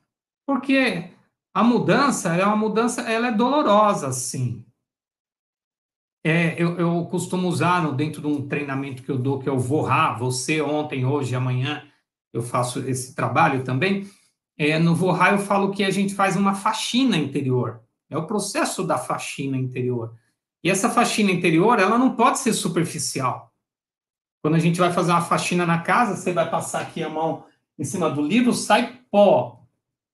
Porque 0.46 1.12
a 1.54 1.64
mudança 1.64 2.36
é 2.36 2.46
uma 2.46 2.58
mudança, 2.58 3.04
ela 3.04 3.28
é 3.28 3.32
dolorosa, 3.32 4.12
sim. 4.12 4.66
É, 6.26 6.62
eu, 6.62 6.78
eu, 6.78 7.06
costumo 7.06 7.48
usar 7.48 7.90
dentro 7.94 8.20
de 8.20 8.28
um 8.28 8.48
treinamento 8.48 9.02
que 9.02 9.10
eu 9.12 9.18
dou, 9.18 9.40
que 9.40 9.48
é 9.48 9.52
o 9.52 9.60
Vorra, 9.60 10.14
você 10.18 10.60
ontem, 10.60 11.06
hoje, 11.06 11.36
amanhã, 11.36 11.88
eu 12.34 12.42
faço 12.42 12.80
esse 12.80 13.16
trabalho 13.16 13.64
também. 13.64 14.10
É, 14.58 14.78
no 14.78 14.94
Vorra 14.94 15.32
eu 15.32 15.38
falo 15.38 15.72
que 15.72 15.86
a 15.86 15.92
gente 15.92 16.16
faz 16.16 16.36
uma 16.36 16.54
faxina 16.54 17.16
interior. 17.16 17.82
É 18.10 18.18
o 18.18 18.28
processo 18.28 18.84
da 18.84 18.98
faxina 18.98 19.56
interior. 19.56 20.14
E 20.66 20.70
essa 20.72 20.90
faxina 20.90 21.30
interior, 21.30 21.80
ela 21.80 21.96
não 21.96 22.16
pode 22.16 22.40
ser 22.40 22.52
superficial. 22.52 23.54
Quando 24.42 24.56
a 24.56 24.60
gente 24.60 24.80
vai 24.80 24.92
fazer 24.92 25.12
uma 25.12 25.22
faxina 25.22 25.64
na 25.64 25.78
casa, 25.78 26.16
você 26.16 26.34
vai 26.34 26.50
passar 26.50 26.82
aqui 26.82 27.04
a 27.04 27.10
mão 27.10 27.46
em 27.78 27.84
cima 27.84 28.10
do 28.10 28.20
livro, 28.20 28.52
sai 28.52 29.00
pó. 29.12 29.64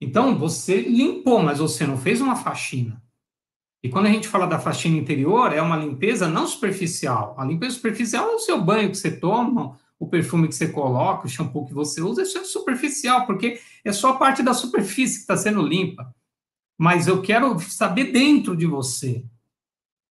Então, 0.01 0.37
você 0.37 0.81
limpou, 0.81 1.41
mas 1.41 1.59
você 1.59 1.87
não 1.87 1.97
fez 1.97 2.19
uma 2.19 2.35
faxina. 2.35 3.01
E 3.81 3.87
quando 3.87 4.07
a 4.07 4.09
gente 4.09 4.27
fala 4.27 4.45
da 4.45 4.59
faxina 4.59 4.97
interior, 4.97 5.53
é 5.53 5.61
uma 5.61 5.77
limpeza 5.77 6.27
não 6.27 6.45
superficial. 6.45 7.33
A 7.37 7.45
limpeza 7.45 7.75
superficial 7.75 8.29
é 8.31 8.35
o 8.35 8.39
seu 8.39 8.61
banho 8.61 8.91
que 8.91 8.97
você 8.97 9.09
toma, 9.09 9.79
o 9.97 10.05
perfume 10.05 10.49
que 10.49 10.55
você 10.55 10.67
coloca, 10.67 11.27
o 11.27 11.29
shampoo 11.29 11.65
que 11.65 11.73
você 11.73 12.01
usa, 12.01 12.23
isso 12.23 12.37
é 12.37 12.43
superficial, 12.43 13.25
porque 13.25 13.57
é 13.85 13.93
só 13.93 14.09
a 14.09 14.17
parte 14.17 14.43
da 14.43 14.53
superfície 14.53 15.15
que 15.15 15.21
está 15.21 15.37
sendo 15.37 15.61
limpa. 15.61 16.13
Mas 16.77 17.07
eu 17.07 17.21
quero 17.21 17.57
saber 17.57 18.11
dentro 18.11 18.53
de 18.53 18.65
você. 18.65 19.23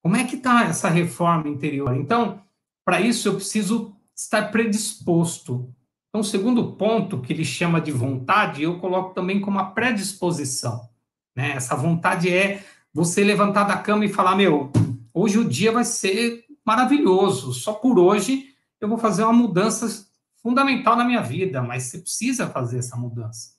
Como 0.02 0.16
é 0.16 0.24
que 0.24 0.36
está 0.36 0.64
essa 0.64 0.88
reforma 0.88 1.48
interior? 1.48 1.94
Então, 1.96 2.42
para 2.84 3.00
isso, 3.00 3.28
eu 3.28 3.34
preciso 3.34 3.94
estar 4.14 4.50
predisposto 4.50 5.74
então, 6.10 6.22
o 6.22 6.24
segundo 6.24 6.72
ponto, 6.72 7.20
que 7.20 7.32
ele 7.32 7.44
chama 7.44 7.80
de 7.80 7.92
vontade, 7.92 8.64
eu 8.64 8.80
coloco 8.80 9.14
também 9.14 9.40
como 9.40 9.60
a 9.60 9.66
predisposição. 9.66 10.88
Né? 11.36 11.52
Essa 11.52 11.76
vontade 11.76 12.28
é 12.28 12.64
você 12.92 13.22
levantar 13.22 13.62
da 13.62 13.78
cama 13.78 14.04
e 14.04 14.12
falar: 14.12 14.34
meu, 14.34 14.72
hoje 15.14 15.38
o 15.38 15.48
dia 15.48 15.70
vai 15.70 15.84
ser 15.84 16.44
maravilhoso, 16.66 17.54
só 17.54 17.72
por 17.72 17.96
hoje 17.98 18.52
eu 18.80 18.88
vou 18.88 18.98
fazer 18.98 19.22
uma 19.22 19.32
mudança 19.32 20.04
fundamental 20.42 20.96
na 20.96 21.04
minha 21.04 21.22
vida, 21.22 21.62
mas 21.62 21.84
você 21.84 21.98
precisa 21.98 22.48
fazer 22.48 22.78
essa 22.78 22.96
mudança 22.96 23.52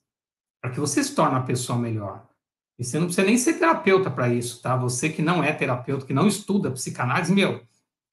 para 0.62 0.72
que 0.72 0.80
você 0.80 1.04
se 1.04 1.16
torne 1.16 1.36
uma 1.36 1.46
pessoa 1.46 1.80
melhor. 1.80 2.28
E 2.82 2.84
você 2.84 2.98
não 2.98 3.06
precisa 3.06 3.28
nem 3.28 3.38
ser 3.38 3.60
terapeuta 3.60 4.10
para 4.10 4.34
isso, 4.34 4.60
tá? 4.60 4.76
Você 4.76 5.08
que 5.08 5.22
não 5.22 5.44
é 5.44 5.54
terapeuta, 5.54 6.04
que 6.04 6.16
não 6.16 6.28
estuda 6.28 6.72
psicanálise, 6.72 7.32
meu, 7.32 7.62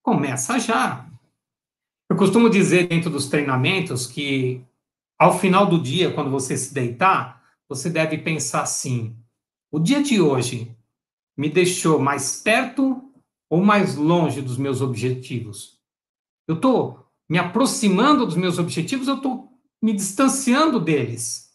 começa 0.02 0.58
já. 0.58 1.08
Eu 2.06 2.14
costumo 2.18 2.50
dizer 2.50 2.86
dentro 2.86 3.08
dos 3.08 3.30
treinamentos 3.30 4.06
que 4.06 4.62
ao 5.18 5.38
final 5.38 5.64
do 5.64 5.80
dia, 5.80 6.12
quando 6.12 6.30
você 6.30 6.54
se 6.54 6.74
deitar, 6.74 7.42
você 7.66 7.88
deve 7.88 8.18
pensar 8.18 8.60
assim: 8.60 9.16
o 9.72 9.78
dia 9.78 10.02
de 10.02 10.20
hoje 10.20 10.70
me 11.34 11.48
deixou 11.48 11.98
mais 11.98 12.42
perto 12.42 13.10
ou 13.48 13.64
mais 13.64 13.94
longe 13.94 14.42
dos 14.42 14.58
meus 14.58 14.82
objetivos? 14.82 15.78
Eu 16.46 16.56
estou 16.56 17.06
me 17.26 17.38
aproximando 17.38 18.26
dos 18.26 18.36
meus 18.36 18.58
objetivos, 18.58 19.08
eu 19.08 19.16
estou 19.16 19.50
me 19.80 19.94
distanciando 19.94 20.78
deles. 20.78 21.47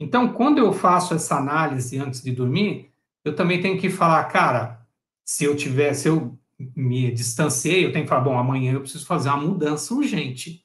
Então, 0.00 0.32
quando 0.32 0.58
eu 0.58 0.72
faço 0.72 1.14
essa 1.14 1.36
análise 1.36 1.98
antes 1.98 2.22
de 2.22 2.32
dormir, 2.32 2.92
eu 3.24 3.34
também 3.34 3.60
tenho 3.60 3.78
que 3.78 3.88
falar, 3.88 4.24
cara, 4.24 4.86
se 5.24 5.44
eu 5.44 5.56
tiver, 5.56 5.94
se 5.94 6.08
eu 6.08 6.38
me 6.76 7.10
distanciei, 7.12 7.84
eu 7.84 7.92
tenho 7.92 8.04
que 8.04 8.08
falar, 8.08 8.22
bom, 8.22 8.38
amanhã 8.38 8.72
eu 8.72 8.80
preciso 8.80 9.06
fazer 9.06 9.28
uma 9.28 9.38
mudança 9.38 9.94
urgente. 9.94 10.64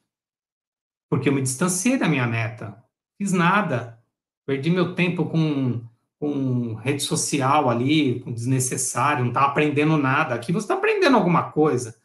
Porque 1.08 1.28
eu 1.28 1.32
me 1.32 1.42
distanciei 1.42 1.96
da 1.96 2.08
minha 2.08 2.26
meta. 2.26 2.82
Fiz 3.16 3.32
nada. 3.32 3.98
Perdi 4.46 4.70
meu 4.70 4.94
tempo 4.94 5.26
com, 5.26 5.82
com 6.18 6.74
rede 6.74 7.02
social 7.02 7.70
ali, 7.70 8.20
com 8.20 8.32
desnecessário, 8.32 9.24
não 9.24 9.30
está 9.30 9.44
aprendendo 9.44 9.96
nada. 9.96 10.34
Aqui 10.34 10.52
você 10.52 10.64
está 10.64 10.74
aprendendo 10.74 11.16
alguma 11.16 11.50
coisa. 11.50 11.96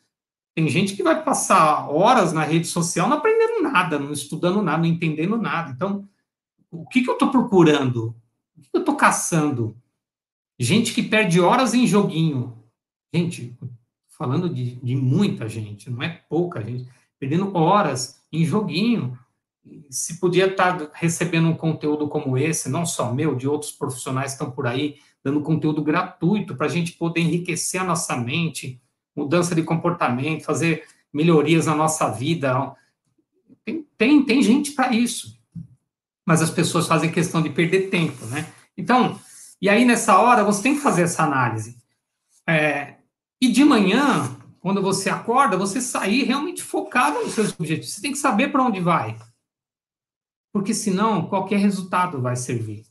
Tem 0.55 0.67
gente 0.67 0.95
que 0.95 1.03
vai 1.03 1.23
passar 1.23 1.89
horas 1.89 2.31
na 2.31 2.43
rede 2.43 2.67
social 2.67 3.09
não 3.09 3.17
aprendendo 3.17 3.63
nada, 3.63 3.97
não 3.97 4.11
estudando 4.11 4.61
nada, 4.61 4.77
não 4.77 4.85
entendendo 4.85 5.35
nada. 5.37 5.71
Então, 5.71 6.07
o 6.73 6.87
que, 6.87 7.03
que 7.03 7.09
eu 7.09 7.13
estou 7.13 7.29
procurando? 7.29 8.15
O 8.57 8.61
que, 8.61 8.71
que 8.71 8.77
eu 8.77 8.79
estou 8.79 8.95
caçando? 8.95 9.77
Gente 10.59 10.91
que 10.91 11.03
perde 11.03 11.39
horas 11.39 11.75
em 11.75 11.85
joguinho. 11.85 12.57
Gente, 13.13 13.55
falando 14.09 14.49
de, 14.49 14.75
de 14.75 14.95
muita 14.95 15.47
gente, 15.47 15.89
não 15.89 16.01
é 16.01 16.09
pouca 16.27 16.63
gente, 16.63 16.89
perdendo 17.19 17.55
horas 17.55 18.23
em 18.31 18.43
joguinho. 18.43 19.17
Se 19.89 20.19
podia 20.19 20.47
estar 20.47 20.77
tá 20.77 20.91
recebendo 20.93 21.47
um 21.47 21.55
conteúdo 21.55 22.07
como 22.07 22.37
esse, 22.37 22.69
não 22.69 22.85
só 22.85 23.13
meu, 23.13 23.35
de 23.35 23.47
outros 23.47 23.71
profissionais 23.71 24.31
que 24.31 24.41
estão 24.41 24.51
por 24.51 24.65
aí, 24.65 24.97
dando 25.23 25.41
conteúdo 25.41 25.83
gratuito 25.83 26.55
para 26.55 26.65
a 26.65 26.69
gente 26.69 26.93
poder 26.93 27.21
enriquecer 27.21 27.79
a 27.79 27.85
nossa 27.85 28.17
mente, 28.17 28.81
mudança 29.15 29.53
de 29.53 29.61
comportamento, 29.61 30.43
fazer 30.43 30.85
melhorias 31.13 31.67
na 31.67 31.75
nossa 31.75 32.09
vida. 32.09 32.75
Tem, 33.63 33.87
tem, 33.95 34.25
tem 34.25 34.41
gente 34.41 34.71
para 34.71 34.91
isso. 34.91 35.42
Mas 36.25 36.41
as 36.41 36.49
pessoas 36.49 36.87
fazem 36.87 37.11
questão 37.11 37.41
de 37.41 37.49
perder 37.49 37.89
tempo, 37.89 38.25
né? 38.27 38.51
Então, 38.77 39.19
e 39.61 39.69
aí 39.69 39.85
nessa 39.85 40.17
hora 40.17 40.43
você 40.43 40.63
tem 40.63 40.75
que 40.75 40.81
fazer 40.81 41.03
essa 41.03 41.23
análise. 41.23 41.77
É, 42.47 42.95
e 43.41 43.51
de 43.51 43.63
manhã, 43.63 44.37
quando 44.59 44.81
você 44.81 45.09
acorda, 45.09 45.57
você 45.57 45.81
sair 45.81 46.23
realmente 46.23 46.63
focado 46.63 47.19
nos 47.19 47.33
seus 47.33 47.51
objetivos. 47.59 47.93
Você 47.93 48.01
tem 48.01 48.11
que 48.11 48.17
saber 48.17 48.49
para 48.49 48.63
onde 48.63 48.79
vai. 48.79 49.17
Porque 50.53 50.73
senão, 50.73 51.27
qualquer 51.27 51.57
resultado 51.57 52.21
vai 52.21 52.35
servir. 52.35 52.85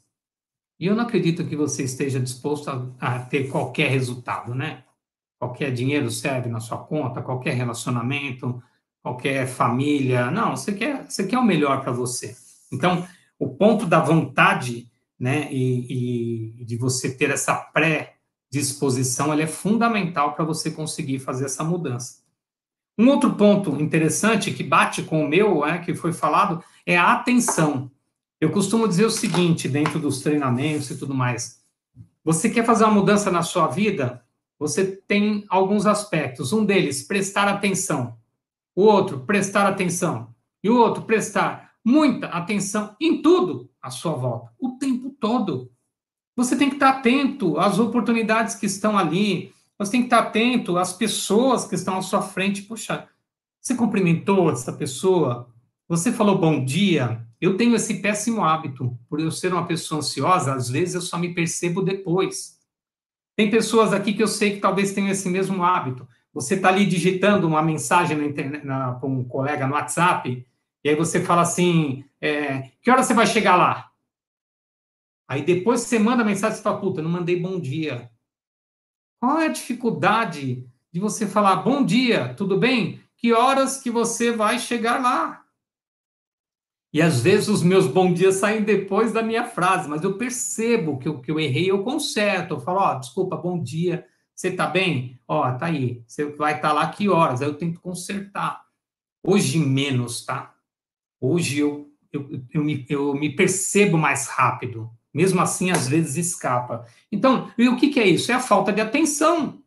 E 0.78 0.86
eu 0.86 0.94
não 0.94 1.04
acredito 1.04 1.46
que 1.46 1.56
você 1.56 1.84
esteja 1.84 2.18
disposto 2.18 2.68
a, 2.68 3.14
a 3.14 3.18
ter 3.20 3.48
qualquer 3.48 3.88
resultado, 3.88 4.54
né? 4.54 4.84
Qualquer 5.38 5.72
dinheiro 5.72 6.10
serve 6.10 6.48
na 6.50 6.60
sua 6.60 6.78
conta, 6.78 7.22
qualquer 7.22 7.54
relacionamento, 7.54 8.62
qualquer 9.02 9.46
família. 9.46 10.30
Não, 10.30 10.56
você 10.56 10.72
quer, 10.72 11.08
você 11.08 11.26
quer 11.26 11.38
o 11.38 11.44
melhor 11.44 11.82
para 11.82 11.92
você. 11.92 12.36
Então, 12.72 13.06
o 13.42 13.48
ponto 13.48 13.86
da 13.86 13.98
vontade, 13.98 14.88
né, 15.18 15.48
e, 15.52 16.60
e 16.60 16.64
de 16.64 16.76
você 16.76 17.10
ter 17.10 17.28
essa 17.30 17.56
pré 17.56 18.14
disposição 18.48 19.32
ela 19.32 19.42
é 19.42 19.48
fundamental 19.48 20.34
para 20.34 20.44
você 20.44 20.70
conseguir 20.70 21.18
fazer 21.18 21.46
essa 21.46 21.64
mudança. 21.64 22.22
Um 22.96 23.08
outro 23.08 23.34
ponto 23.34 23.82
interessante 23.82 24.52
que 24.52 24.62
bate 24.62 25.02
com 25.02 25.24
o 25.24 25.28
meu, 25.28 25.64
é, 25.64 25.78
que 25.78 25.92
foi 25.92 26.12
falado, 26.12 26.62
é 26.86 26.96
a 26.96 27.14
atenção. 27.14 27.90
Eu 28.40 28.52
costumo 28.52 28.86
dizer 28.86 29.06
o 29.06 29.10
seguinte, 29.10 29.68
dentro 29.68 29.98
dos 29.98 30.20
treinamentos 30.20 30.90
e 30.90 30.98
tudo 30.98 31.14
mais. 31.14 31.60
Você 32.22 32.48
quer 32.48 32.64
fazer 32.64 32.84
uma 32.84 32.94
mudança 32.94 33.28
na 33.28 33.42
sua 33.42 33.66
vida? 33.66 34.22
Você 34.56 34.84
tem 34.84 35.44
alguns 35.48 35.84
aspectos. 35.84 36.52
Um 36.52 36.64
deles, 36.64 37.02
prestar 37.02 37.48
atenção. 37.48 38.16
O 38.76 38.82
outro, 38.82 39.20
prestar 39.20 39.66
atenção. 39.66 40.32
E 40.62 40.70
o 40.70 40.76
outro, 40.76 41.02
prestar 41.02 41.71
muita 41.84 42.26
atenção 42.28 42.96
em 43.00 43.20
tudo 43.20 43.70
à 43.80 43.90
sua 43.90 44.12
volta, 44.12 44.52
o 44.58 44.70
tempo 44.78 45.10
todo. 45.18 45.70
Você 46.36 46.56
tem 46.56 46.68
que 46.68 46.76
estar 46.76 46.90
atento 46.90 47.58
às 47.58 47.78
oportunidades 47.78 48.54
que 48.54 48.66
estão 48.66 48.96
ali. 48.96 49.52
Você 49.78 49.92
tem 49.92 50.00
que 50.00 50.06
estar 50.06 50.20
atento 50.20 50.78
às 50.78 50.92
pessoas 50.92 51.66
que 51.66 51.74
estão 51.74 51.98
à 51.98 52.02
sua 52.02 52.22
frente. 52.22 52.62
Puxa, 52.62 53.06
você 53.60 53.74
cumprimentou 53.74 54.50
essa 54.50 54.72
pessoa? 54.72 55.48
Você 55.88 56.10
falou 56.10 56.38
bom 56.38 56.64
dia? 56.64 57.26
Eu 57.40 57.56
tenho 57.56 57.74
esse 57.74 58.00
péssimo 58.00 58.42
hábito. 58.42 58.96
Por 59.08 59.20
eu 59.20 59.30
ser 59.30 59.52
uma 59.52 59.66
pessoa 59.66 59.98
ansiosa, 59.98 60.54
às 60.54 60.70
vezes 60.70 60.94
eu 60.94 61.00
só 61.02 61.18
me 61.18 61.34
percebo 61.34 61.82
depois. 61.82 62.58
Tem 63.36 63.50
pessoas 63.50 63.92
aqui 63.92 64.12
que 64.12 64.22
eu 64.22 64.28
sei 64.28 64.54
que 64.54 64.60
talvez 64.60 64.92
tenham 64.92 65.10
esse 65.10 65.28
mesmo 65.28 65.62
hábito. 65.62 66.08
Você 66.32 66.54
está 66.54 66.68
ali 66.68 66.86
digitando 66.86 67.46
uma 67.46 67.62
mensagem 67.62 68.16
na 68.16 68.24
internet, 68.24 68.64
na, 68.64 68.94
com 68.94 69.08
um 69.08 69.24
colega 69.24 69.66
no 69.66 69.74
WhatsApp, 69.74 70.46
e 70.84 70.88
aí 70.88 70.96
você 70.96 71.22
fala 71.22 71.42
assim: 71.42 72.04
é, 72.20 72.70
que 72.80 72.90
hora 72.90 73.02
você 73.02 73.14
vai 73.14 73.26
chegar 73.26 73.56
lá? 73.56 73.92
Aí 75.32 75.42
depois 75.42 75.80
você 75.80 75.98
manda 75.98 76.24
mensagem 76.24 76.58
e 76.58 76.62
fala, 76.62 76.78
puta, 76.78 77.00
não 77.00 77.10
mandei 77.10 77.40
bom 77.40 77.58
dia. 77.58 78.10
Qual 79.18 79.38
é 79.38 79.46
a 79.46 79.52
dificuldade 79.52 80.68
de 80.92 81.00
você 81.00 81.26
falar 81.26 81.56
bom 81.56 81.82
dia, 81.82 82.34
tudo 82.34 82.58
bem? 82.58 83.00
Que 83.16 83.32
horas 83.32 83.80
que 83.80 83.90
você 83.90 84.30
vai 84.30 84.58
chegar 84.58 85.00
lá? 85.00 85.42
E 86.92 87.00
às 87.00 87.20
vezes 87.20 87.48
os 87.48 87.62
meus 87.62 87.86
bom 87.86 88.12
dias 88.12 88.34
saem 88.34 88.62
depois 88.62 89.12
da 89.12 89.22
minha 89.22 89.44
frase, 89.44 89.88
mas 89.88 90.04
eu 90.04 90.18
percebo 90.18 90.98
que 90.98 91.08
eu, 91.08 91.20
que 91.20 91.30
eu 91.30 91.40
errei, 91.40 91.70
eu 91.70 91.82
conserto. 91.82 92.54
Eu 92.54 92.60
falo, 92.60 92.80
ó, 92.80 92.92
oh, 92.96 93.00
desculpa, 93.00 93.34
bom 93.34 93.58
dia, 93.62 94.06
você 94.34 94.50
tá 94.50 94.66
bem? 94.66 95.18
Ó, 95.26 95.48
oh, 95.48 95.56
tá 95.56 95.66
aí, 95.66 96.02
você 96.06 96.26
vai 96.26 96.56
estar 96.56 96.68
tá 96.68 96.74
lá 96.74 96.90
que 96.90 97.08
horas? 97.08 97.40
Aí 97.40 97.48
eu 97.48 97.56
tento 97.56 97.80
consertar. 97.80 98.62
Hoje 99.24 99.58
menos, 99.58 100.26
tá? 100.26 100.51
Hoje 101.24 101.60
eu, 101.60 101.88
eu, 102.12 102.42
eu, 102.52 102.64
me, 102.64 102.84
eu 102.88 103.14
me 103.14 103.30
percebo 103.30 103.96
mais 103.96 104.26
rápido. 104.26 104.90
Mesmo 105.14 105.40
assim, 105.40 105.70
às 105.70 105.86
vezes 105.86 106.16
escapa. 106.16 106.84
Então, 107.12 107.48
e 107.56 107.68
o 107.68 107.76
que, 107.76 107.90
que 107.90 108.00
é 108.00 108.08
isso? 108.08 108.32
É 108.32 108.34
a 108.34 108.40
falta 108.40 108.72
de 108.72 108.80
atenção. 108.80 109.62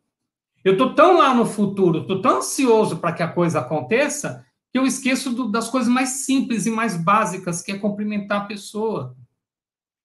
Eu 0.62 0.72
estou 0.72 0.94
tão 0.94 1.16
lá 1.16 1.32
no 1.32 1.46
futuro, 1.46 2.00
estou 2.00 2.20
tão 2.20 2.38
ansioso 2.38 2.98
para 2.98 3.12
que 3.12 3.22
a 3.22 3.28
coisa 3.28 3.60
aconteça, 3.60 4.44
que 4.70 4.78
eu 4.78 4.84
esqueço 4.84 5.30
do, 5.30 5.50
das 5.50 5.70
coisas 5.70 5.88
mais 5.88 6.10
simples 6.26 6.66
e 6.66 6.70
mais 6.70 6.94
básicas, 6.94 7.62
que 7.62 7.72
é 7.72 7.78
cumprimentar 7.78 8.42
a 8.42 8.46
pessoa. 8.46 9.16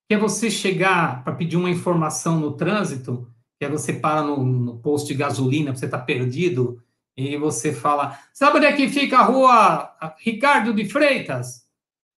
Que 0.08 0.16
é 0.16 0.18
você 0.18 0.50
chegar 0.50 1.22
para 1.24 1.36
pedir 1.36 1.58
uma 1.58 1.70
informação 1.70 2.40
no 2.40 2.54
trânsito, 2.54 3.28
que 3.60 3.66
é 3.66 3.70
você 3.70 3.92
para 3.92 4.22
no, 4.22 4.42
no 4.42 4.78
posto 4.78 5.08
de 5.08 5.16
gasolina, 5.16 5.76
você 5.76 5.86
está 5.86 5.98
perdido, 5.98 6.82
e 7.16 7.38
você 7.38 7.74
fala: 7.74 8.20
Sabe 8.34 8.58
onde 8.58 8.66
é 8.66 8.74
que 8.74 8.90
fica 8.90 9.20
a 9.20 9.24
rua 9.24 9.96
Ricardo 10.20 10.74
de 10.74 10.86
Freitas? 10.86 11.66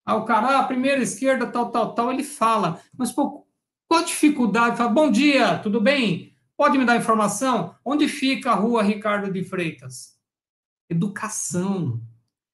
Aí 0.04 0.16
o 0.16 0.24
cara, 0.24 0.58
ah, 0.58 0.64
primeira 0.64 1.02
esquerda, 1.02 1.46
tal, 1.46 1.70
tal, 1.70 1.94
tal, 1.94 2.12
ele 2.12 2.24
fala. 2.24 2.80
Mas, 2.96 3.12
pô, 3.12 3.46
qual 3.88 4.00
a 4.00 4.04
dificuldade? 4.04 4.76
Fala, 4.76 4.90
bom 4.90 5.10
dia, 5.10 5.58
tudo 5.58 5.80
bem? 5.80 6.36
Pode 6.56 6.76
me 6.76 6.84
dar 6.84 6.96
informação? 6.96 7.76
Onde 7.84 8.08
fica 8.08 8.50
a 8.50 8.54
rua 8.54 8.82
Ricardo 8.82 9.32
de 9.32 9.44
Freitas? 9.44 10.16
Educação. 10.90 12.00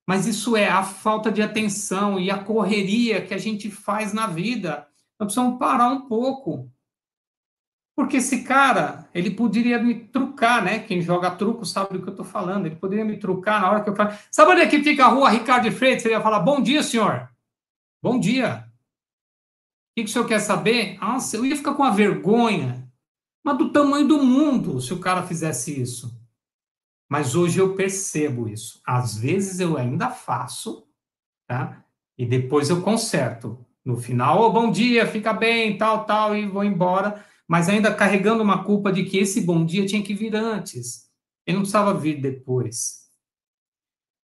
Mas 0.07 0.27
isso 0.27 0.57
é 0.57 0.69
a 0.69 0.83
falta 0.83 1.31
de 1.31 1.43
atenção 1.43 2.19
e 2.19 2.31
a 2.31 2.43
correria 2.43 3.25
que 3.25 3.35
a 3.35 3.39
gente 3.39 3.71
faz 3.71 4.13
na 4.13 4.27
vida. 4.27 4.87
Nós 5.19 5.33
precisamos 5.33 5.59
parar 5.59 5.89
um 5.89 6.07
pouco. 6.07 6.71
Porque 7.99 8.19
esse 8.19 8.45
cara, 8.45 9.09
ele 9.13 9.29
poderia 9.29 9.83
me 9.83 9.93
trucar, 9.93 10.63
né? 10.63 10.79
Quem 10.79 11.03
joga 11.03 11.33
truco 11.33 11.67
sabe 11.67 11.95
do 11.95 12.01
que 12.01 12.09
eu 12.09 12.13
estou 12.13 12.25
falando. 12.25 12.67
Ele 12.67 12.77
poderia 12.77 13.05
me 13.05 13.17
trucar 13.17 13.61
na 13.61 13.69
hora 13.69 13.83
que 13.83 13.91
eu 13.91 13.97
falo. 13.97 14.17
Sabe 14.31 14.53
onde 14.53 14.61
é 14.61 14.69
que 14.69 14.85
fica 14.85 15.05
a 15.05 15.09
rua 15.09 15.29
Ricardo 15.29 15.69
Freitas? 15.73 16.05
Ele 16.05 16.15
ia 16.15 16.21
falar, 16.21 16.39
bom 16.39 16.63
dia, 16.63 16.81
senhor. 16.81 17.29
Bom 18.01 18.21
dia. 18.21 18.69
O 18.71 19.97
que, 19.97 20.05
que 20.05 20.11
o 20.11 20.13
senhor 20.13 20.29
quer 20.29 20.39
saber? 20.39 20.97
Nossa, 21.01 21.37
eu 21.37 21.45
ia 21.45 21.57
ficar 21.57 21.75
com 21.75 21.83
a 21.83 21.91
vergonha, 21.91 22.89
mas 23.43 23.59
do 23.59 23.73
tamanho 23.73 24.07
do 24.07 24.23
mundo, 24.23 24.81
se 24.81 24.95
o 24.95 25.01
cara 25.01 25.25
fizesse 25.25 25.83
isso. 25.83 26.17
Mas 27.11 27.35
hoje 27.35 27.59
eu 27.59 27.75
percebo 27.75 28.49
isso. 28.49 28.81
Às 28.87 29.19
vezes 29.19 29.59
eu 29.59 29.77
ainda 29.77 30.09
faço, 30.09 30.87
tá? 31.49 31.85
E 32.17 32.25
depois 32.25 32.71
eu 32.71 32.81
conserto. 32.81 33.59
No 33.85 33.97
final, 33.97 34.41
oh, 34.41 34.53
bom 34.53 34.71
dia, 34.71 35.05
fica 35.05 35.33
bem, 35.33 35.77
tal, 35.77 36.05
tal, 36.05 36.37
e 36.37 36.47
vou 36.47 36.63
embora. 36.63 37.25
Mas 37.49 37.69
ainda 37.69 37.95
carregando 37.95 38.43
uma 38.43 38.63
culpa 38.63 38.93
de 38.93 39.05
que 39.05 39.17
esse 39.17 39.41
bom 39.41 39.65
dia 39.65 39.87
tinha 39.87 40.03
que 40.03 40.15
vir 40.15 40.37
antes. 40.37 41.09
Ele 41.47 41.57
não 41.57 41.63
precisava 41.63 41.95
vir 41.95 42.21
depois. 42.21 43.09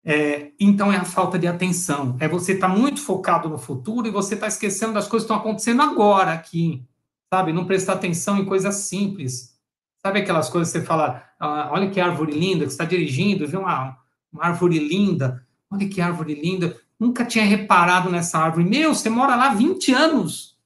É, 0.05 0.51
então 0.59 0.91
é 0.91 0.97
a 0.97 1.05
falta 1.05 1.39
de 1.39 1.47
atenção. 1.47 2.17
É 2.19 2.27
você 2.27 2.51
estar 2.51 2.67
tá 2.67 2.75
muito 2.75 2.99
focado 3.01 3.47
no 3.47 3.57
futuro 3.57 4.05
e 4.05 4.11
você 4.11 4.33
está 4.33 4.47
esquecendo 4.47 4.93
das 4.93 5.07
coisas 5.07 5.25
que 5.25 5.33
estão 5.33 5.37
acontecendo 5.37 5.81
agora 5.81 6.33
aqui. 6.33 6.85
sabe? 7.33 7.53
Não 7.53 7.65
prestar 7.65 7.93
atenção 7.93 8.37
em 8.37 8.45
coisas 8.45 8.75
simples. 8.75 9.57
Sabe 10.05 10.19
aquelas 10.19 10.49
coisas 10.49 10.71
que 10.71 10.79
você 10.79 10.85
fala, 10.85 11.23
ah, 11.39 11.69
olha 11.71 11.89
que 11.89 12.01
árvore 12.01 12.33
linda, 12.37 12.65
que 12.65 12.71
está 12.71 12.83
dirigindo, 12.83 13.47
viu 13.47 13.61
uma, 13.61 13.97
uma 14.31 14.43
árvore 14.43 14.77
linda, 14.77 15.47
olha 15.71 15.87
que 15.87 16.01
árvore 16.01 16.35
linda, 16.35 16.77
nunca 16.99 17.23
tinha 17.23 17.45
reparado 17.45 18.09
nessa 18.09 18.37
árvore. 18.37 18.69
Meu, 18.69 18.93
você 18.93 19.09
mora 19.09 19.35
lá 19.37 19.53
20 19.53 19.93
anos 19.93 20.57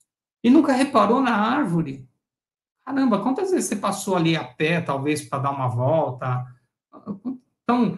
e 0.43 0.49
nunca 0.49 0.73
reparou 0.73 1.21
na 1.21 1.35
árvore. 1.35 2.06
Caramba, 2.87 3.19
quantas 3.19 3.51
vezes 3.51 3.65
você 3.67 3.75
passou 3.75 4.15
ali 4.15 4.37
a 4.37 4.45
pé, 4.45 4.79
talvez, 4.79 5.21
para 5.21 5.39
dar 5.39 5.51
uma 5.51 5.67
volta? 5.67 6.45
Então, 7.61 7.97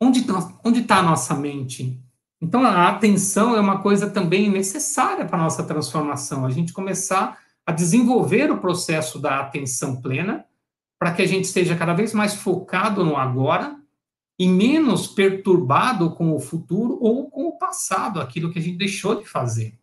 onde 0.00 0.20
está 0.20 0.40
tá 0.86 0.98
a 1.00 1.02
nossa 1.02 1.34
mente? 1.34 2.02
Então, 2.40 2.64
a 2.64 2.88
atenção 2.88 3.54
é 3.54 3.60
uma 3.60 3.82
coisa 3.82 4.08
também 4.08 4.48
necessária 4.48 5.26
para 5.26 5.38
a 5.38 5.42
nossa 5.42 5.62
transformação. 5.62 6.46
A 6.46 6.50
gente 6.50 6.72
começar 6.72 7.38
a 7.66 7.70
desenvolver 7.70 8.50
o 8.50 8.56
processo 8.56 9.18
da 9.18 9.40
atenção 9.40 10.00
plena, 10.00 10.46
para 10.98 11.12
que 11.12 11.20
a 11.20 11.28
gente 11.28 11.44
esteja 11.44 11.76
cada 11.76 11.92
vez 11.92 12.14
mais 12.14 12.34
focado 12.34 13.04
no 13.04 13.18
agora 13.18 13.76
e 14.38 14.48
menos 14.48 15.06
perturbado 15.06 16.14
com 16.14 16.32
o 16.32 16.40
futuro 16.40 16.96
ou 16.98 17.30
com 17.30 17.46
o 17.46 17.58
passado, 17.58 18.18
aquilo 18.22 18.50
que 18.50 18.58
a 18.58 18.62
gente 18.62 18.78
deixou 18.78 19.20
de 19.20 19.28
fazer. 19.28 19.78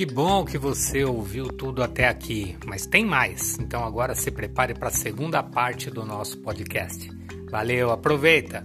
Que 0.00 0.06
bom 0.06 0.46
que 0.46 0.56
você 0.56 1.04
ouviu 1.04 1.48
tudo 1.48 1.82
até 1.82 2.08
aqui, 2.08 2.56
mas 2.64 2.86
tem 2.86 3.04
mais. 3.04 3.58
Então 3.58 3.84
agora 3.84 4.14
se 4.14 4.30
prepare 4.30 4.72
para 4.72 4.88
a 4.88 4.90
segunda 4.90 5.42
parte 5.42 5.90
do 5.90 6.06
nosso 6.06 6.38
podcast. 6.38 7.10
Valeu, 7.50 7.90
aproveita! 7.90 8.64